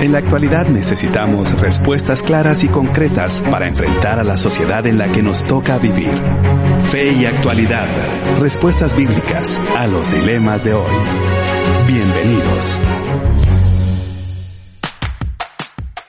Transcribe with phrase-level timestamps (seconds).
[0.00, 5.10] En la actualidad necesitamos respuestas claras y concretas para enfrentar a la sociedad en la
[5.10, 6.20] que nos toca vivir.
[6.90, 7.88] Fe y actualidad.
[8.38, 10.92] Respuestas bíblicas a los dilemas de hoy.
[11.86, 12.78] Bienvenidos.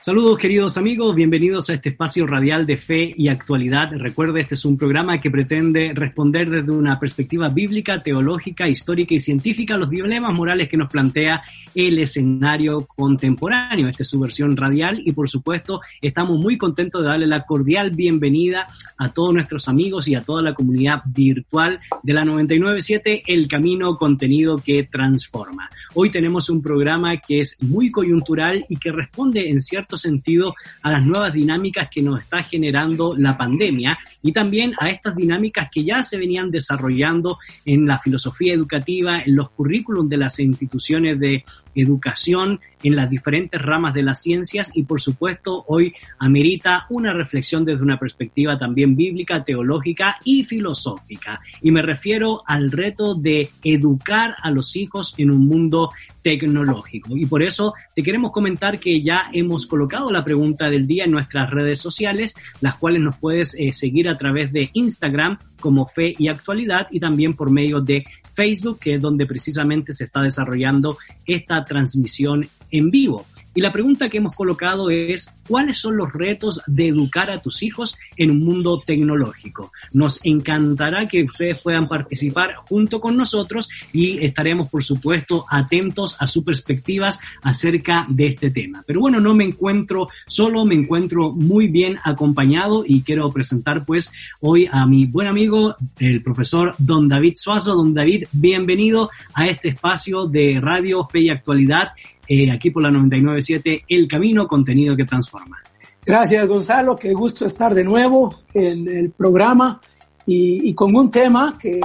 [0.06, 3.90] Saludos queridos amigos, bienvenidos a este espacio radial de fe y actualidad.
[3.90, 9.18] Recuerde, este es un programa que pretende responder desde una perspectiva bíblica, teológica, histórica y
[9.18, 11.42] científica los dilemas morales que nos plantea
[11.74, 13.88] el escenario contemporáneo.
[13.88, 17.90] Esta es su versión radial y por supuesto estamos muy contentos de darle la cordial
[17.90, 18.68] bienvenida
[18.98, 23.96] a todos nuestros amigos y a toda la comunidad virtual de la 997 El Camino
[23.96, 25.68] Contenido que Transforma.
[25.94, 30.90] Hoy tenemos un programa que es muy coyuntural y que responde en cierto sentido a
[30.90, 35.84] las nuevas dinámicas que nos está generando la pandemia y también a estas dinámicas que
[35.84, 41.44] ya se venían desarrollando en la filosofía educativa, en los currículums de las instituciones de
[41.74, 47.64] educación, en las diferentes ramas de las ciencias y por supuesto hoy amerita una reflexión
[47.64, 51.40] desde una perspectiva también bíblica, teológica y filosófica.
[51.62, 55.90] Y me refiero al reto de educar a los hijos en un mundo
[56.22, 57.16] tecnológico.
[57.16, 61.12] Y por eso te queremos comentar que ya hemos colocado la pregunta del día en
[61.12, 66.14] nuestras redes sociales, las cuales nos puedes eh, seguir a través de Instagram como Fe
[66.18, 68.04] y Actualidad y también por medio de
[68.36, 73.24] Facebook, que es donde precisamente se está desarrollando esta transmisión en vivo.
[73.56, 77.62] Y la pregunta que hemos colocado es, ¿cuáles son los retos de educar a tus
[77.62, 79.72] hijos en un mundo tecnológico?
[79.94, 86.26] Nos encantará que ustedes puedan participar junto con nosotros y estaremos, por supuesto, atentos a
[86.26, 88.84] sus perspectivas acerca de este tema.
[88.86, 94.12] Pero bueno, no me encuentro solo, me encuentro muy bien acompañado y quiero presentar pues
[94.40, 97.74] hoy a mi buen amigo, el profesor Don David Suazo.
[97.74, 101.92] Don David, bienvenido a este espacio de Radio Fe y Actualidad
[102.28, 105.58] eh, aquí por la 997 El Camino, contenido que transforma.
[106.04, 109.80] Gracias Gonzalo, qué gusto estar de nuevo en el programa
[110.24, 111.80] y, y con un tema que,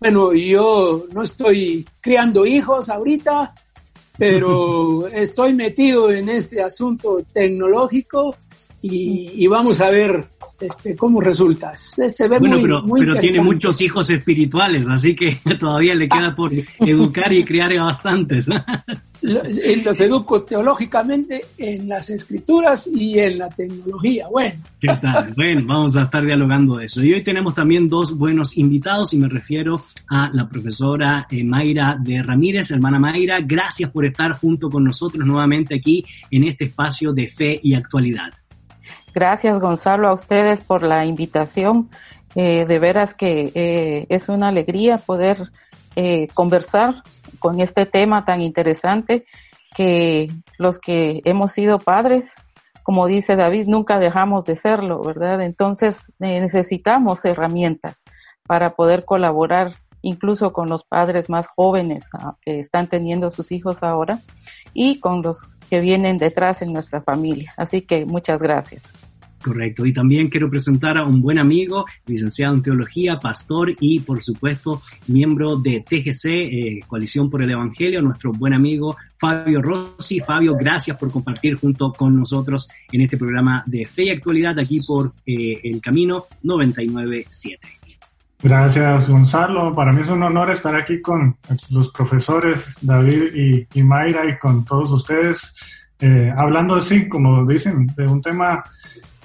[0.00, 3.54] bueno, yo no estoy criando hijos ahorita,
[4.18, 8.36] pero estoy metido en este asunto tecnológico
[8.86, 10.28] y, y vamos a ver
[10.60, 11.74] este, cómo resulta.
[11.74, 16.52] Se, ve bueno, pero, pero tiene muchos hijos espirituales, así que todavía le queda por
[16.80, 18.46] educar y criar a bastantes.
[19.22, 24.26] Los educo teológicamente en las escrituras y en la tecnología.
[24.30, 24.60] Bueno.
[24.78, 25.32] ¿Qué tal?
[25.36, 27.02] Bueno, vamos a estar dialogando de eso.
[27.02, 31.96] Y hoy tenemos también dos buenos invitados y me refiero a la profesora eh, Mayra
[31.98, 32.70] de Ramírez.
[32.70, 37.58] Hermana Mayra, gracias por estar junto con nosotros nuevamente aquí en este espacio de fe
[37.62, 38.30] y actualidad.
[39.14, 41.88] Gracias, Gonzalo, a ustedes por la invitación.
[42.34, 45.50] Eh, de veras que eh, es una alegría poder
[45.94, 47.04] eh, conversar
[47.38, 49.24] con este tema tan interesante
[49.76, 52.32] que los que hemos sido padres,
[52.82, 55.42] como dice David, nunca dejamos de serlo, ¿verdad?
[55.42, 58.02] Entonces necesitamos herramientas
[58.48, 63.82] para poder colaborar incluso con los padres más jóvenes ah, que están teniendo sus hijos
[63.84, 64.18] ahora
[64.72, 65.38] y con los
[65.70, 67.54] que vienen detrás en nuestra familia.
[67.56, 68.82] Así que muchas gracias.
[69.44, 69.84] Correcto.
[69.84, 74.80] Y también quiero presentar a un buen amigo, licenciado en teología, pastor y, por supuesto,
[75.06, 80.20] miembro de TGC, eh, Coalición por el Evangelio, nuestro buen amigo Fabio Rossi.
[80.20, 84.80] Fabio, gracias por compartir junto con nosotros en este programa de Fe y Actualidad aquí
[84.80, 87.68] por eh, El Camino 997.
[88.42, 89.74] Gracias, Gonzalo.
[89.74, 91.36] Para mí es un honor estar aquí con
[91.68, 95.54] los profesores David y, Mayra y con todos ustedes,
[96.00, 98.64] eh, hablando así, como dicen, de un tema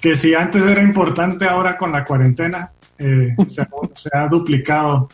[0.02, 3.62] que si antes era importante, ahora con la cuarentena eh, se,
[4.14, 5.10] ha, duplicado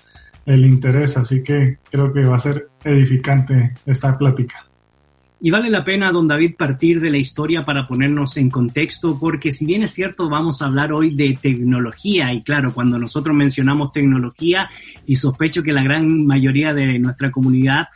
[0.45, 4.65] el interés, así que creo que va a ser edificante esta plática.
[5.41, 9.51] Y vale la pena, don David, partir de la historia para ponernos en contexto, porque
[9.51, 13.91] si bien es cierto, vamos a hablar hoy de tecnología, y claro, cuando nosotros mencionamos
[13.91, 14.69] tecnología,
[15.05, 17.89] y sospecho que la gran mayoría de nuestra comunidad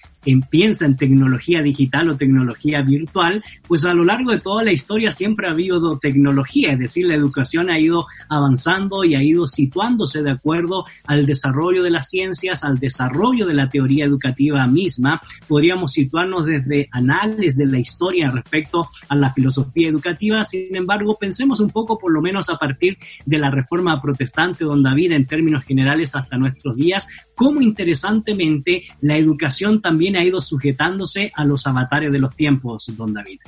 [0.50, 5.12] piensa en tecnología digital o tecnología virtual, pues a lo largo de toda la historia
[5.12, 10.22] siempre ha habido tecnología, es decir, la educación ha ido avanzando y ha ido situándose
[10.22, 15.22] de acuerdo al desarrollo de las ciencias, al desarrollo de la teoría educativa misma.
[15.48, 21.60] Podríamos situarnos desde anales de la historia respecto a la filosofía educativa, sin embargo, pensemos
[21.60, 25.64] un poco por lo menos a partir de la reforma protestante, don David, en términos
[25.64, 32.12] generales hasta nuestros días, cómo interesantemente la educación también ha ido sujetándose a los avatares
[32.12, 33.40] de los tiempos, don David.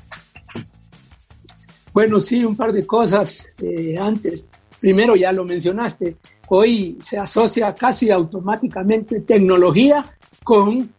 [1.93, 4.45] Bueno, sí, un par de cosas eh, antes.
[4.79, 6.15] Primero, ya lo mencionaste,
[6.47, 10.05] hoy se asocia casi automáticamente tecnología
[10.43, 10.89] con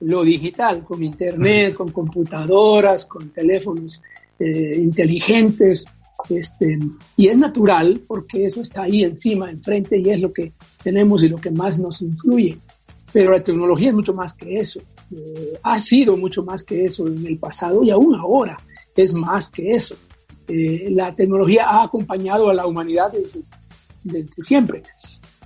[0.00, 4.02] lo digital, con Internet, con computadoras, con teléfonos
[4.38, 5.86] eh, inteligentes.
[6.28, 6.78] Este,
[7.16, 10.52] y es natural porque eso está ahí encima, enfrente, y es lo que
[10.82, 12.58] tenemos y lo que más nos influye.
[13.12, 14.80] Pero la tecnología es mucho más que eso.
[15.14, 18.58] Eh, ha sido mucho más que eso en el pasado y aún ahora
[18.96, 19.94] es más que eso.
[20.48, 23.12] Eh, la tecnología ha acompañado a la humanidad
[24.02, 24.82] desde, siempre,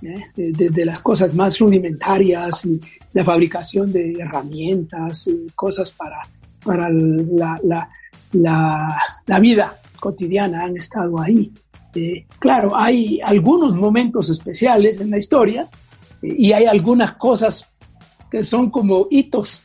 [0.01, 0.21] ¿eh?
[0.35, 2.79] desde las cosas más rudimentarias y
[3.13, 6.21] la fabricación de herramientas, y cosas para,
[6.63, 7.89] para la,
[8.31, 11.51] la, la vida cotidiana han estado ahí.
[12.39, 15.67] claro, hay algunos momentos especiales en la historia
[16.21, 17.69] y hay algunas cosas
[18.29, 19.63] que son como hitos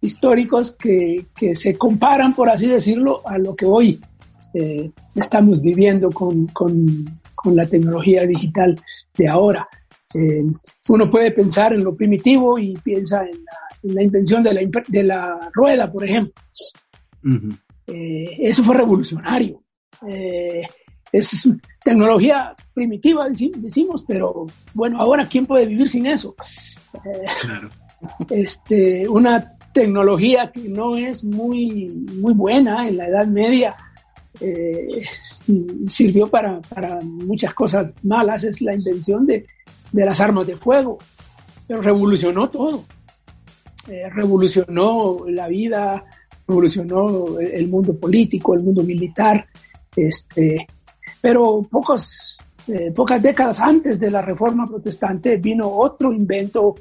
[0.00, 4.00] históricos que, que se comparan, por así decirlo, a lo que hoy
[4.54, 8.80] eh, estamos viviendo con, con, con, la tecnología digital
[9.16, 9.68] de ahora.
[10.14, 10.44] Eh,
[10.88, 15.02] uno puede pensar en lo primitivo y piensa en la, la invención de la, de
[15.02, 16.34] la, rueda, por ejemplo.
[17.86, 19.62] eh, eso fue revolucionario.
[20.06, 20.62] Eh,
[21.12, 21.48] es
[21.84, 26.34] tecnología primitiva, decimos, pero bueno, ahora ¿quién puede vivir sin eso?
[27.42, 27.70] Claro.
[28.30, 31.88] Este, una tecnología que no es muy,
[32.20, 33.76] muy buena en la Edad Media,
[34.40, 35.02] eh,
[35.86, 39.46] sirvió para, para, muchas cosas malas, es la invención de,
[39.92, 40.98] de las armas de fuego,
[41.66, 42.84] pero revolucionó todo.
[43.88, 46.04] Eh, revolucionó la vida,
[46.46, 49.46] revolucionó el mundo político, el mundo militar,
[49.96, 50.68] este,
[51.20, 52.38] pero pocos,
[52.68, 56.76] eh, pocas décadas antes de la Reforma Protestante vino otro invento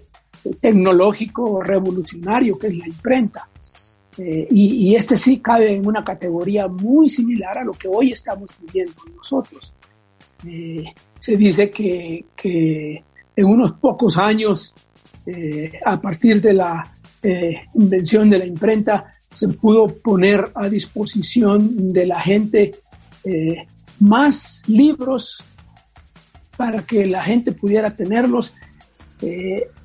[0.60, 3.48] tecnológico revolucionario que es la imprenta.
[4.18, 8.50] Eh, y, este sí cabe en una categoría muy similar a lo que hoy estamos
[8.62, 9.74] viviendo nosotros.
[10.46, 10.84] Eh,
[11.18, 13.04] se dice que, que,
[13.36, 14.74] en unos pocos años,
[15.26, 16.98] eh, a partir de la
[17.76, 22.72] invención de la imprenta, se pudo poner a disposición de la gente
[24.00, 25.44] más libros
[26.58, 28.56] para que la gente pudiera tenerlos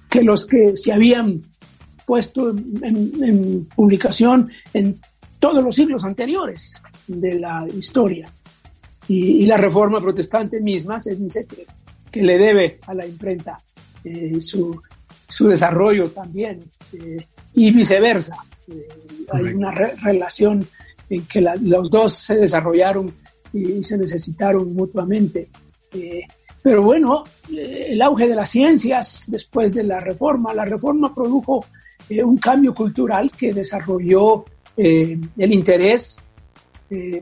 [0.09, 1.43] que los que se habían
[2.05, 4.99] puesto en, publicación en
[5.39, 8.33] todos los siglos anteriores de la historia.
[9.09, 11.67] Y, la reforma protestante misma se dice que,
[12.11, 13.61] que le debe a la imprenta
[14.03, 14.81] eh, su,
[15.29, 17.25] su, desarrollo también, eh,
[17.55, 18.37] y viceversa.
[18.69, 18.89] Eh,
[19.33, 20.67] hay una relación
[21.09, 23.13] en que los dos se desarrollaron
[23.53, 25.49] y, se necesitaron mutuamente.
[26.67, 27.23] Pero bueno,
[27.57, 31.65] eh, el auge de las ciencias después de la reforma, la reforma produjo
[32.09, 34.45] eh, un cambio cultural que desarrolló
[34.77, 36.19] eh, el interés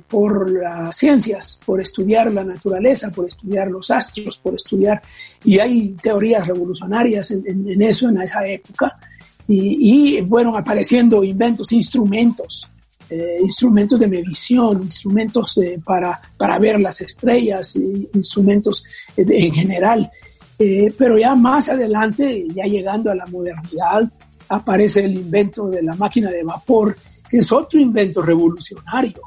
[0.08, 5.02] por las ciencias, por estudiar la naturaleza, por estudiar los astros, por estudiar,
[5.44, 8.98] y hay teorías revolucionarias en, eso en esa época,
[9.46, 12.70] y, y fueron apareciendo inventos, instrumentos
[13.14, 18.84] eh, instrumentos de medición, instrumentos para, para ver las estrellas, instrumentos
[19.16, 20.10] eh, en general.
[20.58, 24.10] Eh, pero ya más adelante, ya llegando a la modernidad,
[24.48, 26.96] aparece el invento de la máquina de vapor,
[27.28, 29.22] que es otro invento revolucionario,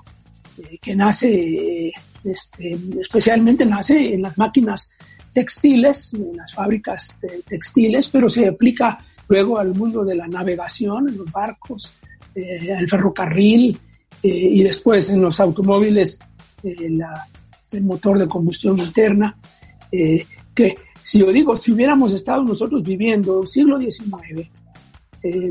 [0.81, 1.93] que nace,
[2.25, 4.91] este, especialmente nace en las máquinas
[5.33, 7.17] textiles, en las fábricas
[7.47, 12.06] textiles, pero se aplica luego al mundo de la navegación, en los barcos, eh,
[12.37, 13.77] el ferrocarril
[14.23, 16.19] eh, y después en los automóviles
[16.63, 16.89] eh,
[17.71, 19.37] el motor de combustión interna,
[19.91, 24.49] que si yo digo, si hubiéramos estado nosotros viviendo el siglo XIX,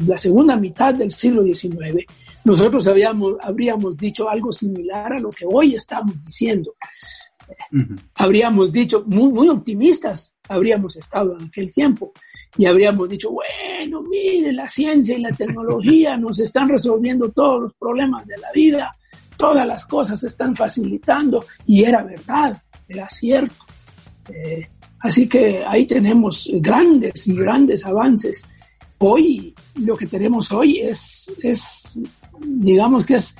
[0.06, 2.06] la segunda mitad del siglo XIX,
[2.44, 6.74] nosotros habíamos, habríamos dicho algo similar a lo que hoy estamos diciendo.
[8.14, 12.12] Habríamos dicho, muy, muy optimistas habríamos estado en aquel tiempo
[12.58, 17.74] y habríamos dicho, bueno, mire, la ciencia y la tecnología nos están resolviendo todos los
[17.74, 18.96] problemas de la vida,
[19.36, 23.64] todas las cosas se están facilitando y era verdad, era cierto.
[24.28, 24.68] Eh,
[25.00, 28.44] así que ahí tenemos grandes y grandes avances
[28.98, 32.00] hoy lo que tenemos hoy es, es
[32.40, 33.36] digamos que es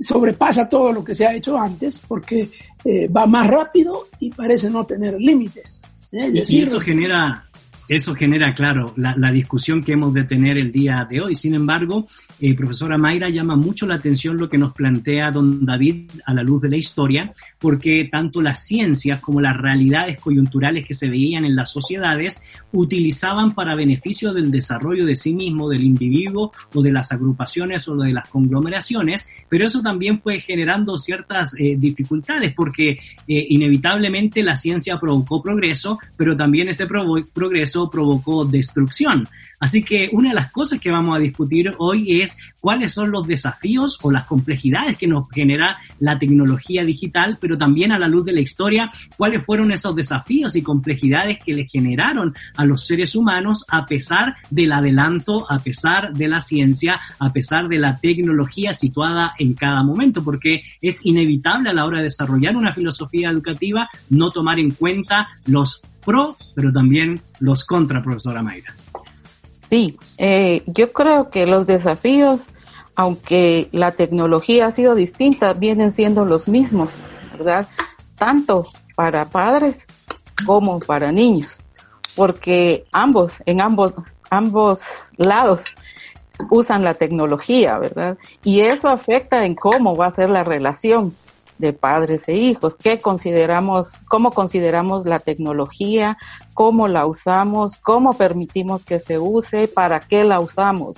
[0.00, 2.48] sobrepasa todo lo que se ha hecho antes porque
[2.84, 5.82] eh, va más rápido y parece no tener límites.
[6.12, 7.47] y eso genera
[7.88, 11.34] eso genera, claro, la, discusión que hemos de tener el día de hoy.
[11.34, 12.06] Sin embargo,
[12.40, 16.42] eh, profesora Mayra llama mucho la atención lo que nos plantea don David a la
[16.42, 21.44] luz de la historia, porque tanto las ciencias como las realidades coyunturales que se veían
[21.44, 22.40] en las sociedades
[22.72, 27.96] utilizaban para beneficio del desarrollo de sí mismo, del individuo o de las agrupaciones o
[27.96, 34.56] de las conglomeraciones, pero eso también fue generando ciertas eh, dificultades, porque eh, inevitablemente la
[34.56, 39.26] ciencia provocó progreso, pero también ese progreso provocó destrucción.
[39.60, 43.26] Así que una de las cosas que vamos a discutir hoy es cuáles son los
[43.26, 48.24] desafíos o las complejidades que nos genera la tecnología digital, pero también a la luz
[48.24, 53.16] de la historia, cuáles fueron esos desafíos y complejidades que le generaron a los seres
[53.16, 58.72] humanos a pesar del adelanto, a pesar de la ciencia, a pesar de la tecnología
[58.74, 63.88] situada en cada momento, porque es inevitable a la hora de desarrollar una filosofía educativa
[64.10, 68.74] no tomar en cuenta los pro, pero también los contra, profesora Mayra.
[69.68, 72.46] Sí, eh, yo creo que los desafíos,
[72.94, 76.90] aunque la tecnología ha sido distinta, vienen siendo los mismos,
[77.32, 77.68] ¿verdad?
[78.16, 79.86] Tanto para padres
[80.46, 81.60] como para niños,
[82.16, 83.92] porque ambos, en ambos,
[84.30, 84.82] ambos
[85.16, 85.64] lados,
[86.50, 88.16] usan la tecnología, ¿verdad?
[88.44, 91.12] Y eso afecta en cómo va a ser la relación
[91.58, 96.16] de padres e hijos, qué consideramos, cómo consideramos la tecnología,
[96.54, 100.96] cómo la usamos, cómo permitimos que se use, para qué la usamos.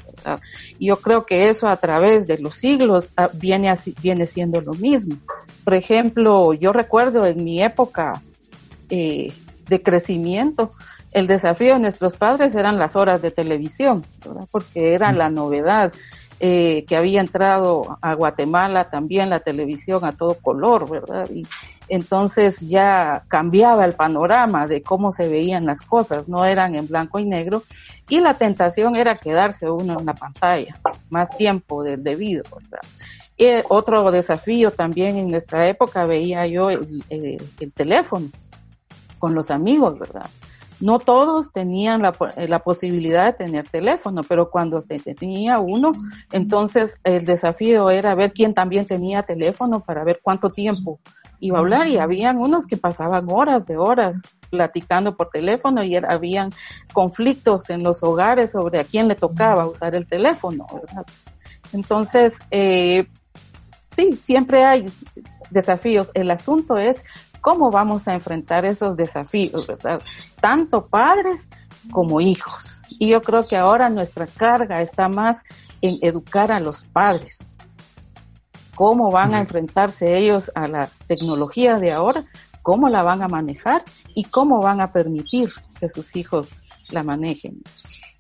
[0.79, 4.73] Yo creo que eso a través de los siglos ah, viene, así, viene siendo lo
[4.75, 5.17] mismo.
[5.65, 8.23] Por ejemplo, yo recuerdo en mi época
[8.91, 9.33] eh,
[9.69, 10.73] de crecimiento,
[11.13, 14.05] el desafío de nuestros padres eran las horas de televisión,
[14.51, 15.93] porque era la novedad.
[16.43, 21.29] Eh, que había entrado a Guatemala también la televisión a todo color, ¿verdad?
[21.31, 21.47] Y
[21.87, 27.19] entonces ya cambiaba el panorama de cómo se veían las cosas, no eran en blanco
[27.19, 27.63] y negro,
[28.09, 30.79] y la tentación era quedarse uno en la pantalla
[31.11, 32.89] más tiempo del debido, ¿verdad?
[33.37, 38.29] Y otro desafío también en nuestra época veía yo el, el teléfono
[39.19, 40.31] con los amigos, ¿verdad?
[40.81, 45.93] No todos tenían la, eh, la, posibilidad de tener teléfono, pero cuando se tenía uno,
[46.33, 50.99] entonces el desafío era ver quién también tenía teléfono para ver cuánto tiempo
[51.41, 54.21] iba a hablar y habían unos que pasaban horas de horas
[54.51, 56.51] platicando por teléfono y habían
[56.93, 60.67] conflictos en los hogares sobre a quién le tocaba usar el teléfono.
[61.73, 63.07] Entonces, eh,
[63.93, 64.87] sí, siempre hay
[65.51, 66.11] desafíos.
[66.15, 67.03] El asunto es
[67.41, 70.03] cómo vamos a enfrentar esos desafíos, ¿verdad?
[70.41, 71.49] Tanto padres
[71.91, 72.83] como hijos.
[72.99, 75.41] Y yo creo que ahora nuestra carga está más
[75.81, 77.39] en educar a los padres.
[78.75, 82.23] Cómo van a enfrentarse ellos a la tecnología de ahora,
[82.63, 86.51] cómo la van a manejar y cómo van a permitir que sus hijos
[86.93, 87.63] la manejen.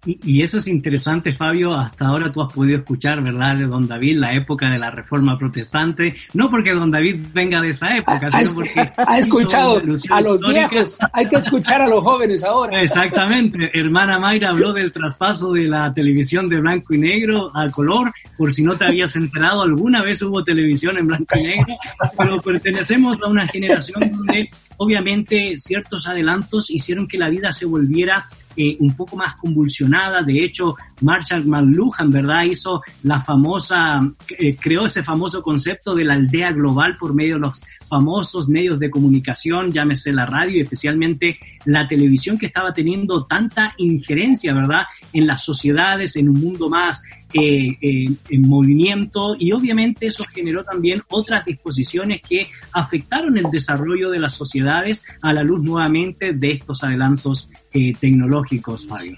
[0.07, 1.73] Y, eso es interesante, Fabio.
[1.73, 5.39] Hasta ahora tú has podido escuchar, ¿verdad?, de don David, la época de la reforma
[5.39, 6.17] protestante.
[6.33, 8.91] No porque don David venga de esa época, sino porque.
[8.97, 10.99] Ha escuchado a los viejos.
[11.12, 12.81] Hay que escuchar a los jóvenes ahora.
[12.81, 13.71] Exactamente.
[13.75, 18.11] Hermana Mayra habló del traspaso de la televisión de blanco y negro a color.
[18.39, 21.77] Por si no te habías enterado, alguna vez hubo televisión en blanco y negro.
[22.17, 24.49] Pero pertenecemos a una generación donde,
[24.81, 30.23] obviamente, ciertos adelantos hicieron que la vida se volviera eh, un poco más convulsionada.
[30.23, 32.45] De hecho, Marshall McLuhan, ¿verdad?
[32.45, 34.01] Hizo la famosa,
[34.39, 37.61] eh, creó ese famoso concepto de la aldea global por medio de los
[37.91, 43.75] famosos medios de comunicación, llámese la radio y especialmente la televisión que estaba teniendo tanta
[43.77, 50.07] injerencia, ¿verdad?, en las sociedades, en un mundo más eh, eh, en movimiento y obviamente
[50.07, 55.63] eso generó también otras disposiciones que afectaron el desarrollo de las sociedades a la luz
[55.63, 59.17] nuevamente de estos adelantos eh, tecnológicos, Fabio.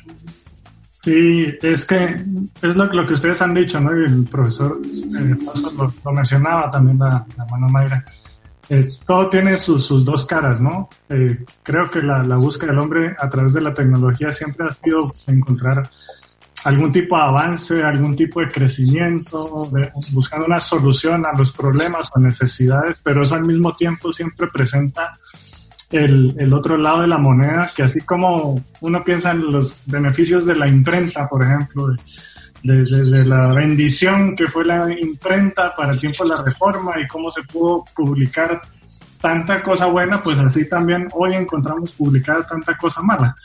[1.02, 2.16] Sí, es que
[2.62, 3.90] es lo, que ustedes han dicho, ¿no?
[3.90, 4.81] el profesor
[6.04, 8.04] lo, mencionaba también la, la mano Mayra
[8.69, 10.88] eh, todo tiene sus, dos caras, ¿no?
[11.09, 15.02] Eh, creo que la, búsqueda del hombre a través de la tecnología siempre ha sido
[15.28, 15.90] encontrar
[16.64, 19.37] algún tipo de avance, algún tipo de crecimiento,
[20.12, 25.19] buscando una solución a los problemas o necesidades, pero eso al mismo tiempo siempre presenta
[25.90, 30.47] el, el, otro lado de la moneda, que así como uno piensa en los beneficios
[30.47, 31.95] de la imprenta, por ejemplo,
[32.62, 37.31] de, la bendición que fue la imprenta para el tiempo de la reforma y cómo
[37.31, 38.61] se pudo publicar
[39.21, 43.37] tanta cosa buena, pues así también hoy encontramos publicada tanta cosa mala.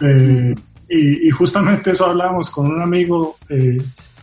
[0.00, 0.54] Eh,
[0.88, 3.76] y, justamente eso hablábamos con un amigo eh,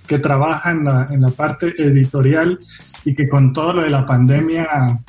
[0.08, 2.60] que trabaja en la, en la parte editorial
[3.04, 5.00] y que con todo lo de la pandemia,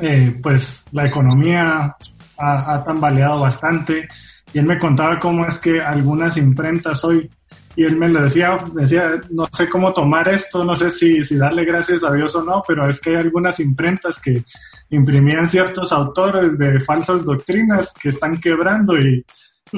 [0.00, 1.96] eh, pues la economía
[2.38, 4.08] ha, tambaleado bastante.
[4.52, 7.28] Y él me contaba cómo es que algunas imprentas hoy,
[7.76, 11.64] y él me lo decía, decía, no sé cómo tomar esto, no sé si darle
[11.64, 14.44] gracias a Dios o no, pero es que hay algunas imprentas que
[14.90, 19.24] imprimían ciertos autores de falsas doctrinas que están quebrando y,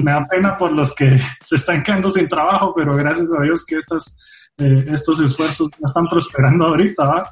[0.03, 3.65] me da pena por los que se están quedando sin trabajo, pero gracias a Dios
[3.65, 4.17] que estas,
[4.59, 7.31] eh, estos esfuerzos están prosperando ahorita.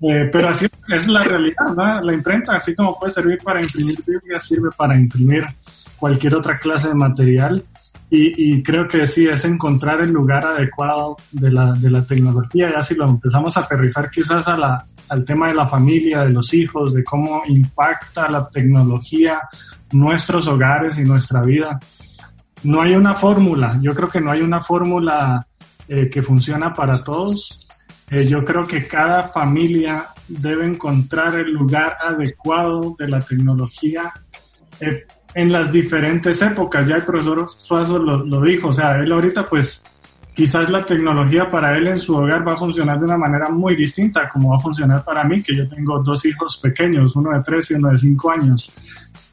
[0.00, 2.00] Eh, pero así es la realidad, ¿no?
[2.02, 5.44] La imprenta, así como puede servir para imprimir Biblia, sirve para imprimir
[5.96, 7.64] cualquier otra clase de material.
[8.14, 12.70] Y, y, creo que sí, es encontrar el lugar adecuado de la, de la tecnología.
[12.70, 16.28] Ya si lo empezamos a aterrizar quizás a la, al tema de la familia, de
[16.28, 19.40] los hijos, de cómo impacta la tecnología
[19.92, 21.80] nuestros hogares y nuestra vida.
[22.64, 25.46] No hay una fórmula, yo creo que no hay una fórmula
[25.88, 27.64] eh, que funciona para todos.
[28.10, 34.12] Eh, yo creo que cada familia debe encontrar el lugar adecuado de la tecnología
[34.80, 36.86] eh, en las diferentes épocas.
[36.88, 39.84] Ya el profesor Suazo lo, lo dijo, o sea, él ahorita pues
[40.34, 43.76] quizás la tecnología para él en su hogar va a funcionar de una manera muy
[43.76, 47.42] distinta como va a funcionar para mí, que yo tengo dos hijos pequeños, uno de
[47.42, 48.72] tres y uno de cinco años.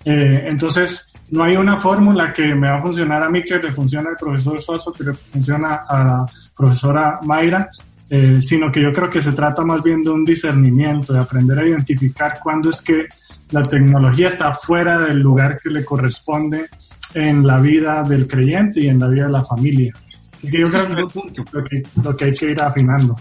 [0.03, 3.71] Eh, entonces, no hay una fórmula que me va a funcionar a mí que le
[3.71, 6.25] funcione al profesor Suazo, que le funciona a la
[6.55, 7.69] profesora Mayra,
[8.09, 11.59] eh, sino que yo creo que se trata más bien de un discernimiento, de aprender
[11.59, 13.05] a identificar cuándo es que
[13.51, 16.67] la tecnología está fuera del lugar que le corresponde
[17.13, 19.93] en la vida del creyente y en la vida de la familia.
[20.41, 23.15] Que yo creo que es lo que, lo que hay que ir afinando.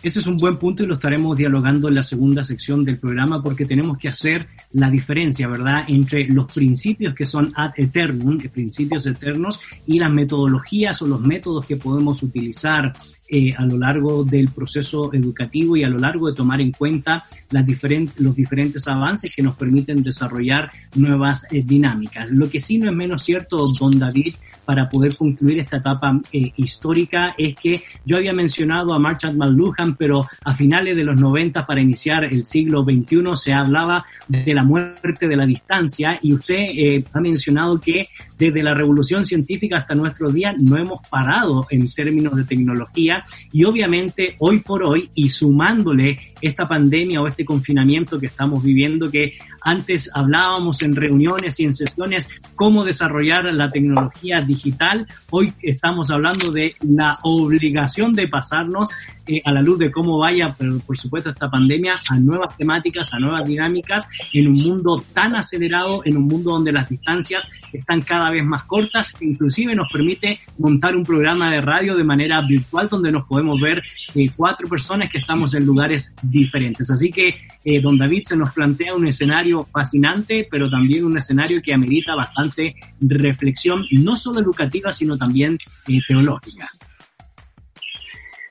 [0.00, 3.42] Ese es un buen punto y lo estaremos dialogando en la segunda sección del programa
[3.42, 9.06] porque tenemos que hacer la diferencia, ¿verdad?, entre los principios que son ad eternum, principios
[9.06, 12.92] eternos, y las metodologías o los métodos que podemos utilizar
[13.28, 17.24] eh, a lo largo del proceso educativo y a lo largo de tomar en cuenta
[17.50, 22.30] las diferentes, los diferentes avances que nos permiten desarrollar nuevas eh, dinámicas.
[22.30, 24.34] Lo que sí no es menos cierto, don David,
[24.68, 29.96] para poder concluir esta etapa eh, histórica es que yo había mencionado a Marshall McLuhan,
[29.96, 34.64] pero a finales de los 90 para iniciar el siglo XXI se hablaba de la
[34.64, 39.94] muerte de la distancia y usted eh, ha mencionado que desde la revolución científica hasta
[39.94, 45.30] nuestro día no hemos parado en términos de tecnología y obviamente hoy por hoy y
[45.30, 51.64] sumándole esta pandemia o este confinamiento que estamos viviendo que antes hablábamos en reuniones y
[51.64, 55.06] en sesiones cómo desarrollar la tecnología digital.
[55.30, 58.90] Hoy estamos hablando de la obligación de pasarnos
[59.28, 63.12] eh, a la luz de cómo vaya, pero por supuesto, esta pandemia a nuevas temáticas,
[63.12, 68.00] a nuevas dinámicas en un mundo tan acelerado, en un mundo donde las distancias están
[68.00, 72.88] cada vez más cortas, inclusive nos permite montar un programa de radio de manera virtual
[72.88, 73.82] donde nos podemos ver
[74.14, 76.90] eh, cuatro personas que estamos en lugares diferentes.
[76.90, 81.60] Así que eh, don David se nos plantea un escenario fascinante, pero también un escenario
[81.62, 86.66] que amerita bastante reflexión, no solo educativa, sino también eh, teológica.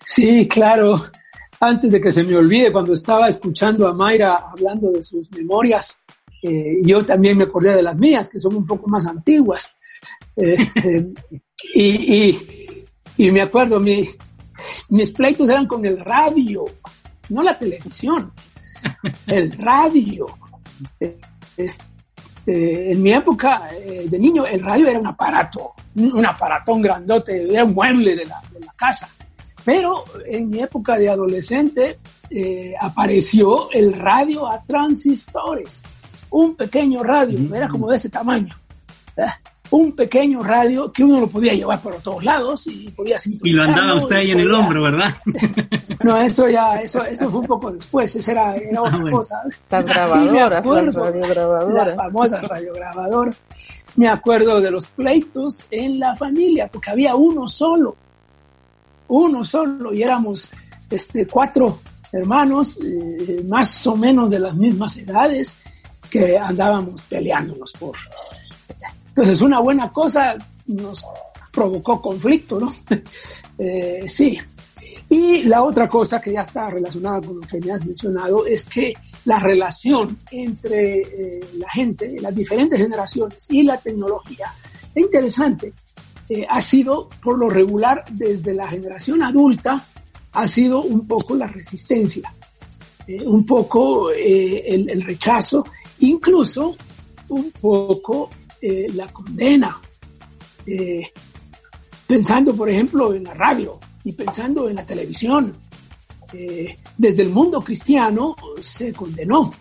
[0.03, 1.09] Sí, claro.
[1.59, 5.99] Antes de que se me olvide, cuando estaba escuchando a Mayra hablando de sus memorias,
[6.43, 9.75] eh, yo también me acordé de las mías, que son un poco más antiguas.
[11.73, 12.37] y,
[13.17, 14.07] y, me acuerdo, mi,
[14.89, 16.65] mis pleitos eran con el radio
[17.29, 18.31] no la televisión,
[19.27, 20.27] el radio.
[21.57, 27.51] Este, en mi época eh, de niño, el radio era un aparato, un aparatón grandote,
[27.51, 28.41] era un mueble de la,
[28.75, 29.09] casa.
[29.65, 35.83] Pero en mi época de adolescente eh, apareció el radio a transistores,
[36.29, 38.55] un pequeño radio, era como de ese tamaño
[39.71, 43.63] un pequeño radio que uno lo podía llevar por todos lados y podía Y lo
[43.63, 45.15] andaba usted ahí en el hombro, ¿verdad?
[46.03, 49.43] no, eso ya, eso, eso fue un poco después, esa era, era otra ah, cosa.
[49.69, 51.87] Las grabadoras, las radiograbadoras.
[51.87, 53.37] Las famosas radiograbadoras.
[53.95, 57.95] Me acuerdo de los pleitos en la familia, porque había uno solo,
[59.07, 60.51] uno solo, y éramos
[60.89, 61.79] este, cuatro
[62.11, 65.59] hermanos, eh, más o menos de las mismas edades,
[66.09, 67.95] que andábamos peleándonos por,
[69.17, 71.03] entonces, una buena cosa nos
[71.51, 72.73] provocó conflicto, ¿no?
[73.59, 74.37] Eh, sí.
[75.09, 78.65] Y la otra cosa que ya está relacionada con lo que me has mencionado es
[78.65, 78.93] que
[79.25, 84.53] la relación entre eh, la gente, las diferentes generaciones y la tecnología
[84.93, 85.73] es interesante.
[86.29, 89.83] Eh, ha sido, por lo regular, desde la generación adulta,
[90.33, 92.31] ha sido un poco la resistencia,
[93.25, 95.65] un poco el rechazo,
[95.97, 96.75] incluso
[97.29, 98.29] un poco
[98.61, 99.77] eh, la condena.
[100.65, 101.11] Eh,
[102.05, 105.53] pensando, por ejemplo, en la radio y pensando en la televisión.
[106.33, 109.51] Eh, desde el mundo cristiano se condenó.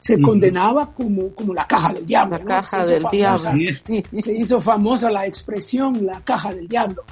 [0.00, 2.38] Se condenaba como, como la caja del diablo.
[2.38, 3.50] La caja del diablo.
[4.12, 7.02] Se hizo famosa la expresión la caja del diablo.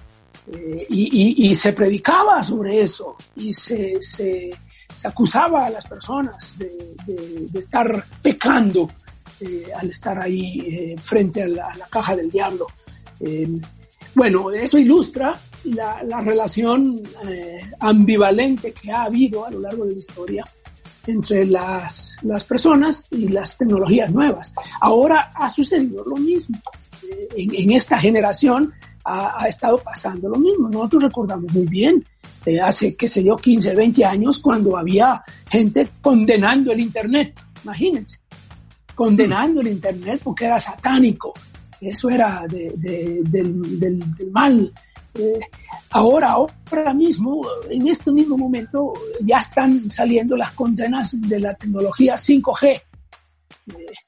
[0.46, 4.50] Eh, y, y, se predicaba sobre eso y se, se,
[4.94, 8.90] se acusaba a las personas de, de, estar pecando
[9.44, 12.66] eh, al estar ahí eh, frente a la, caja del diablo.
[14.14, 17.00] bueno, eso ilustra la, la relación
[17.80, 20.44] ambivalente que ha habido a lo largo de la historia
[21.06, 24.54] entre las, las personas y las tecnologías nuevas.
[24.80, 26.58] Ahora ha sucedido lo mismo.
[27.36, 28.72] En, en esta generación
[29.04, 30.68] ha, estado pasando lo mismo.
[30.68, 32.04] Nosotros recordamos muy bien,
[32.46, 38.18] eh, hace, qué sé yo, 15, 20 años, cuando había gente condenando el Internet, imagínense,
[38.94, 41.32] condenando el Internet porque era satánico,
[41.80, 44.72] eso era del, mal.
[45.16, 45.40] Eh,
[45.90, 52.14] ahora, ahora mismo, en este mismo momento, ya están saliendo las condenas de la tecnología
[52.14, 52.82] 5G.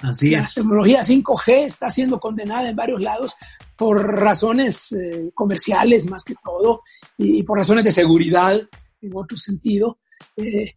[0.00, 3.36] Así la tecnología 5G está siendo condenada en varios lados
[3.76, 6.82] por razones eh, comerciales más que todo
[7.16, 8.60] y, por razones de seguridad
[9.00, 9.98] en otro sentido.
[10.36, 10.72] Eh,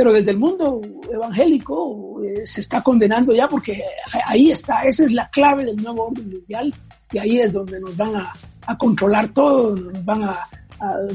[0.00, 0.80] pero desde el mundo
[1.12, 3.84] evangélico eh, se está condenando ya porque
[4.24, 6.74] ahí está, esa es la clave del nuevo orden mundial
[7.12, 10.38] y ahí es donde nos van a, controlar todo, nos van a,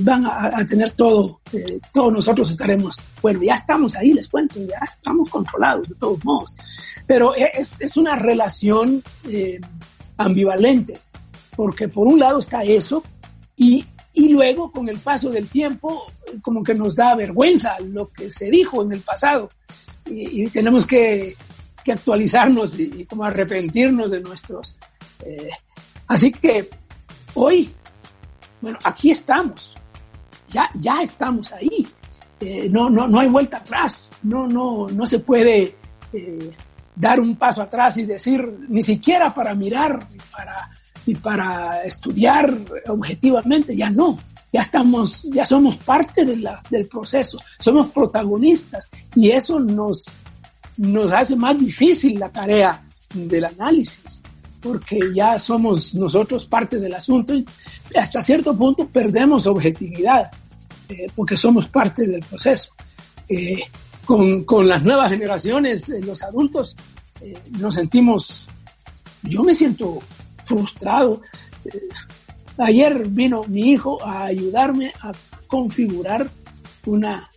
[0.01, 1.41] van a, tener todo,
[1.91, 6.55] todos nosotros estaremos, bueno, ya estamos ahí, les cuento, ya estamos controlados de todos modos,
[7.07, 9.01] pero es, es una relación
[10.17, 10.99] ambivalente
[11.55, 13.03] porque por un lado está eso
[13.57, 13.83] y,
[14.15, 18.49] y luego con el paso del tiempo como que nos da vergüenza lo que se
[18.49, 19.49] dijo en el pasado
[20.05, 21.35] y, tenemos que,
[21.91, 24.75] actualizarnos y, como arrepentirnos de nuestros.
[25.23, 25.49] Eh,
[26.07, 26.69] así que
[27.35, 27.71] hoy,
[28.61, 29.75] bueno, aquí estamos,
[30.49, 31.87] ya, ya estamos ahí.
[32.39, 35.75] Eh, no, no, no hay vuelta atrás, no, no, no se puede
[36.11, 36.51] eh,
[36.95, 40.69] dar un paso atrás y decir, ni siquiera para mirar, para
[41.05, 42.53] y para estudiar
[42.87, 44.17] objetivamente, ya no.
[44.51, 50.05] Ya estamos, ya somos parte de del proceso, somos protagonistas y eso nos,
[50.77, 52.81] nos hace más difícil la tarea
[53.13, 54.21] del análisis,
[54.61, 57.45] porque ya somos nosotros parte del asunto y
[57.97, 60.31] hasta cierto punto perdemos objetividad,
[60.87, 62.69] eh, porque somos parte del proceso.
[63.27, 63.61] Eh,
[64.05, 66.77] con, con, las nuevas generaciones, eh, los adultos,
[67.59, 68.47] nos sentimos,
[69.23, 69.99] yo me siento
[70.45, 71.21] frustrado.
[72.57, 75.11] Ayer vino mi hijo a ayudarme a
[75.47, 76.27] configurar
[76.85, 77.29] una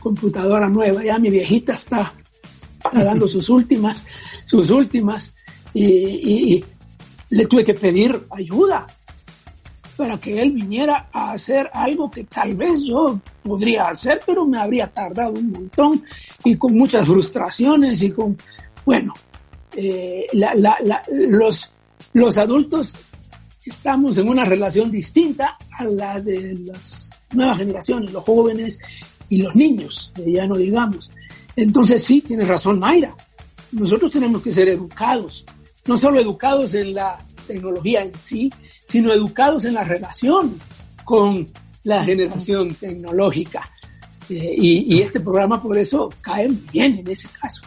[0.00, 1.02] computadora nueva.
[1.02, 2.12] Ya mi viejita está,
[2.92, 4.04] dando sus últimas,
[4.44, 5.34] sus últimas,
[5.72, 6.64] y,
[7.30, 8.86] le tuve que pedir ayuda
[9.96, 14.58] para que él viniera a hacer algo que tal vez yo podría hacer, pero me
[14.58, 16.04] habría tardado un montón
[16.44, 18.36] y con muchas frustraciones y con,
[18.84, 19.14] bueno,
[19.76, 20.26] eh,
[21.28, 21.72] los,
[22.14, 22.96] los adultos
[23.64, 28.78] estamos en una relación distinta a la de las nuevas generaciones, los jóvenes
[29.28, 31.10] y los niños, ya no digamos.
[31.56, 33.14] Entonces sí, tiene razón Mayra.
[33.72, 35.44] Nosotros tenemos que ser educados,
[35.86, 38.52] no solo educados en la tecnología en sí,
[38.84, 40.56] sino educados en la relación
[41.04, 41.48] con
[41.82, 43.68] la generación tecnológica.
[44.30, 47.60] Eh, y, y, este programa por eso cae bien en ese caso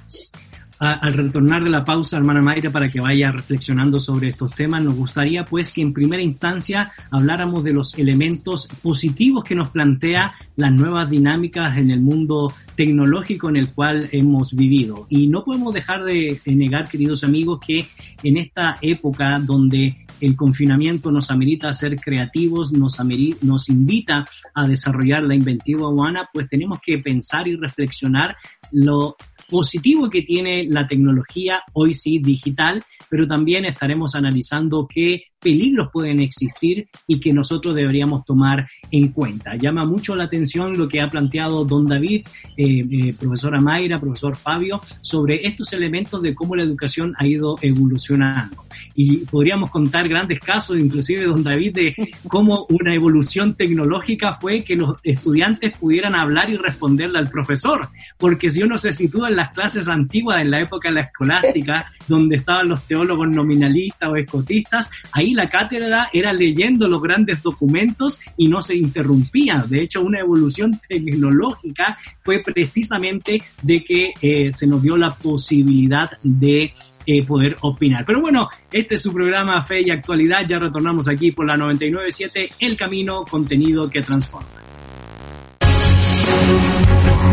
[0.80, 4.96] al retornar de la pausa, hermana Mayra, para que vaya reflexionando sobre estos temas, nos
[4.96, 10.72] gustaría pues que en primera instancia habláramos de los elementos positivos que nos plantea las
[10.72, 15.08] nuevas dinámicas en el mundo tecnológico en el cual hemos vivido.
[15.10, 17.86] Y no podemos dejar de, negar, queridos amigos, que
[18.24, 22.98] en esta época donde el confinamiento nos amerita a ser creativos, nos,
[23.42, 28.36] nos invita a desarrollar la inventiva humana, pues tenemos que pensar y reflexionar
[28.72, 29.16] lo
[29.48, 36.19] positivo que tiene la tecnología, hoy sí digital, pero también estaremos analizando qué peligros pueden
[36.19, 39.56] existir y que nosotros deberíamos tomar en cuenta.
[39.56, 42.26] Llama mucho la atención lo que ha planteado don David,
[42.58, 47.56] eh, eh, profesora Mayra, profesor Fabio, sobre estos elementos de cómo la educación ha ido
[47.62, 48.65] evolucionando.
[48.95, 51.95] Y podríamos contar grandes casos, inclusive don David, de
[52.28, 58.50] cómo una evolución tecnológica fue que los estudiantes pudieran hablar y responderle al profesor, porque
[58.50, 62.38] si uno se sitúa en las clases antiguas, en la época de la escolástica, donde
[62.38, 68.48] estaban los teólogos nominalistas o escotistas, ahí la cátedra era leyendo los grandes documentos y
[68.48, 69.63] no se interrumpía.
[69.68, 76.10] De hecho, una evolución tecnológica fue precisamente de que eh, se nos dio la posibilidad
[76.24, 76.74] de
[77.06, 78.06] eh, poder opinar.
[78.06, 80.46] Pero bueno, este es su programa Fe y Actualidad.
[80.48, 84.48] Ya retornamos aquí por la 997, El Camino, contenido que transforma.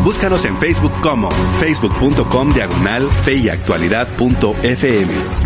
[0.04, 5.43] Búscanos en Facebook como facebook.com diagonal feyactualidad.fm.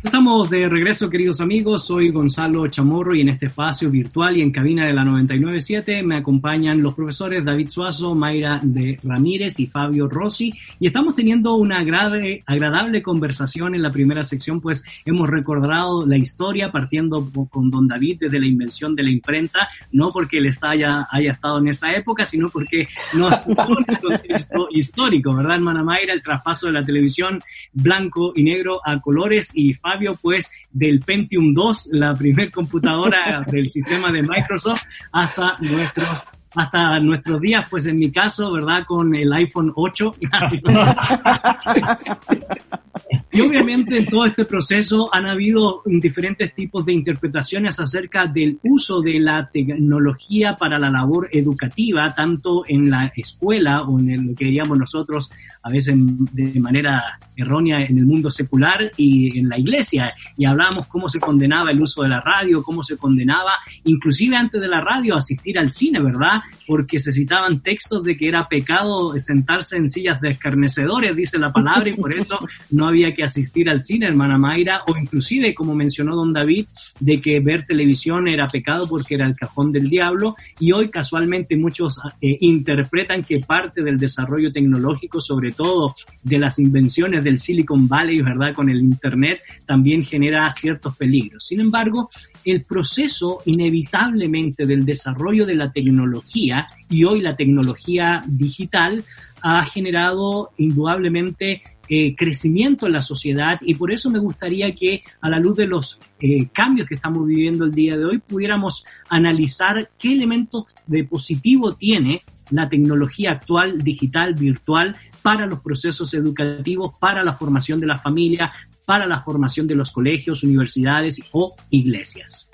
[0.00, 1.86] Estamos de regreso, queridos amigos.
[1.86, 6.18] Soy Gonzalo Chamorro y en este espacio virtual y en cabina de la 997 me
[6.18, 10.54] acompañan los profesores David Suazo, Mayra de Ramírez y Fabio Rossi.
[10.78, 16.16] Y estamos teniendo una grave, agradable conversación en la primera sección, pues hemos recordado la
[16.16, 20.70] historia partiendo con don David desde la invención de la imprenta, no porque él está
[20.70, 25.82] haya, haya estado en esa época, sino porque nos en el contexto histórico, ¿verdad, hermana
[25.82, 26.12] Mayra?
[26.12, 29.87] El traspaso de la televisión blanco y negro a colores y Fabio
[30.20, 36.24] pues del Pentium 2, la primer computadora del sistema de Microsoft, hasta nuestros
[36.54, 38.84] hasta nuestros días, pues en mi caso, ¿verdad?
[38.86, 40.14] Con el iPhone 8.
[43.32, 49.00] y obviamente en todo este proceso han habido diferentes tipos de interpretaciones acerca del uso
[49.00, 54.46] de la tecnología para la labor educativa, tanto en la escuela o en lo que
[54.46, 55.30] diríamos nosotros
[55.62, 55.94] a veces
[56.32, 60.14] de manera errónea en el mundo secular y en la iglesia.
[60.36, 63.52] Y hablábamos cómo se condenaba el uso de la radio, cómo se condenaba,
[63.84, 66.40] inclusive antes de la radio, asistir al cine, ¿verdad?
[66.66, 71.52] Porque se citaban textos de que era pecado sentarse en sillas de escarnecedores, dice la
[71.52, 72.38] palabra, y por eso
[72.70, 76.66] no había que asistir al cine, hermana Mayra, o inclusive, como mencionó don David,
[77.00, 81.56] de que ver televisión era pecado porque era el cajón del diablo, y hoy casualmente
[81.56, 87.86] muchos eh, interpretan que parte del desarrollo tecnológico, sobre todo de las invenciones del Silicon
[87.88, 88.54] Valley, ¿verdad?
[88.54, 91.46] Con el Internet, también genera ciertos peligros.
[91.46, 92.10] Sin embargo,
[92.44, 99.04] el proceso inevitablemente del desarrollo de la tecnología y hoy la tecnología digital
[99.42, 105.30] ha generado indudablemente eh, crecimiento en la sociedad y por eso me gustaría que a
[105.30, 109.88] la luz de los eh, cambios que estamos viviendo el día de hoy pudiéramos analizar
[109.98, 117.22] qué elementos de positivo tiene la tecnología actual, digital, virtual, para los procesos educativos, para
[117.22, 118.52] la formación de la familia,
[118.86, 122.50] para la formación de los colegios, universidades o iglesias.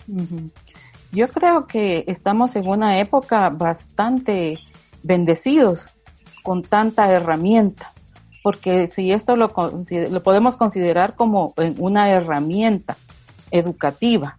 [1.12, 4.58] Yo creo que estamos en una época bastante
[5.04, 5.86] bendecidos
[6.42, 7.92] con tanta herramienta,
[8.42, 9.52] porque si esto lo,
[10.24, 12.96] podemos considerar como una herramienta
[13.50, 14.38] educativa,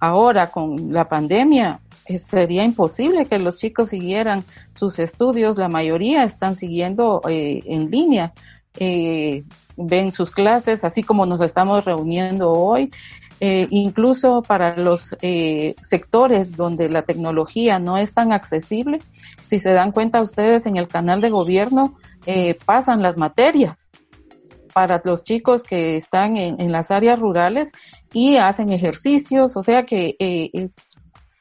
[0.00, 1.80] ahora con la pandemia
[2.14, 4.44] sería imposible que los chicos siguieran
[4.76, 8.32] sus estudios, la mayoría están siguiendo eh, en línea,
[8.78, 9.44] eh,
[9.76, 12.90] ven sus clases, así como nos estamos reuniendo hoy.
[13.38, 15.14] Eh, incluso para los
[15.82, 19.00] sectores donde la tecnología no es tan accesible,
[19.44, 21.96] si se dan cuenta ustedes en el canal de gobierno,
[22.64, 23.90] pasan las materias
[24.72, 27.72] para los chicos que están en, en, las áreas rurales
[28.10, 30.16] y hacen ejercicios, o sea que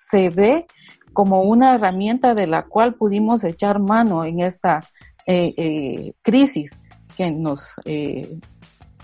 [0.09, 0.65] se ve
[1.13, 4.81] como una herramienta de la cual pudimos echar mano en esta
[5.25, 6.77] eh, eh, crisis
[7.15, 8.37] que nos eh,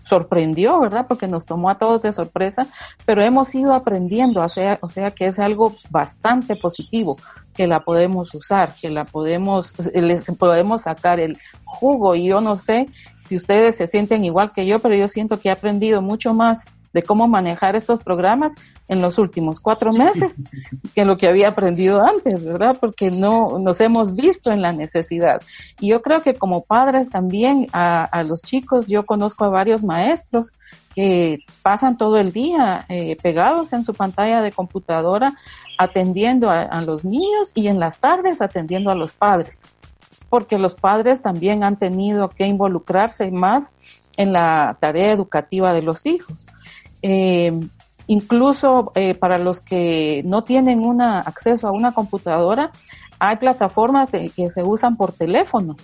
[0.04, 1.06] sorprendió, ¿verdad?
[1.08, 2.68] Porque nos tomó a todos de sorpresa,
[3.06, 7.18] pero hemos ido aprendiendo, o sea, o sea que es algo bastante positivo,
[7.54, 12.58] que la podemos usar, que la podemos, les podemos sacar el jugo y yo no
[12.58, 12.88] sé
[13.24, 16.66] si ustedes se sienten igual que yo, pero yo siento que he aprendido mucho más
[16.94, 18.52] de cómo manejar estos programas
[18.88, 20.44] en los últimos cuatro meses
[20.96, 22.78] que lo que había aprendido antes, ¿verdad?
[22.80, 25.42] Porque no nos hemos visto en la necesidad.
[25.80, 30.52] Y yo creo que como padres también a, los chicos, yo conozco a varios maestros
[30.94, 35.34] que pasan todo el día eh, pegados en su pantalla de computadora
[35.78, 39.62] atendiendo a los niños y en las tardes atendiendo a los padres,
[40.30, 43.72] porque los padres también han tenido que involucrarse más
[44.18, 46.46] en la tarea educativa de los hijos.
[47.02, 47.52] Eh,
[48.08, 52.72] incluso eh, para los que no tienen una, acceso a una computadora,
[53.20, 55.78] hay plataformas que se usan por teléfono.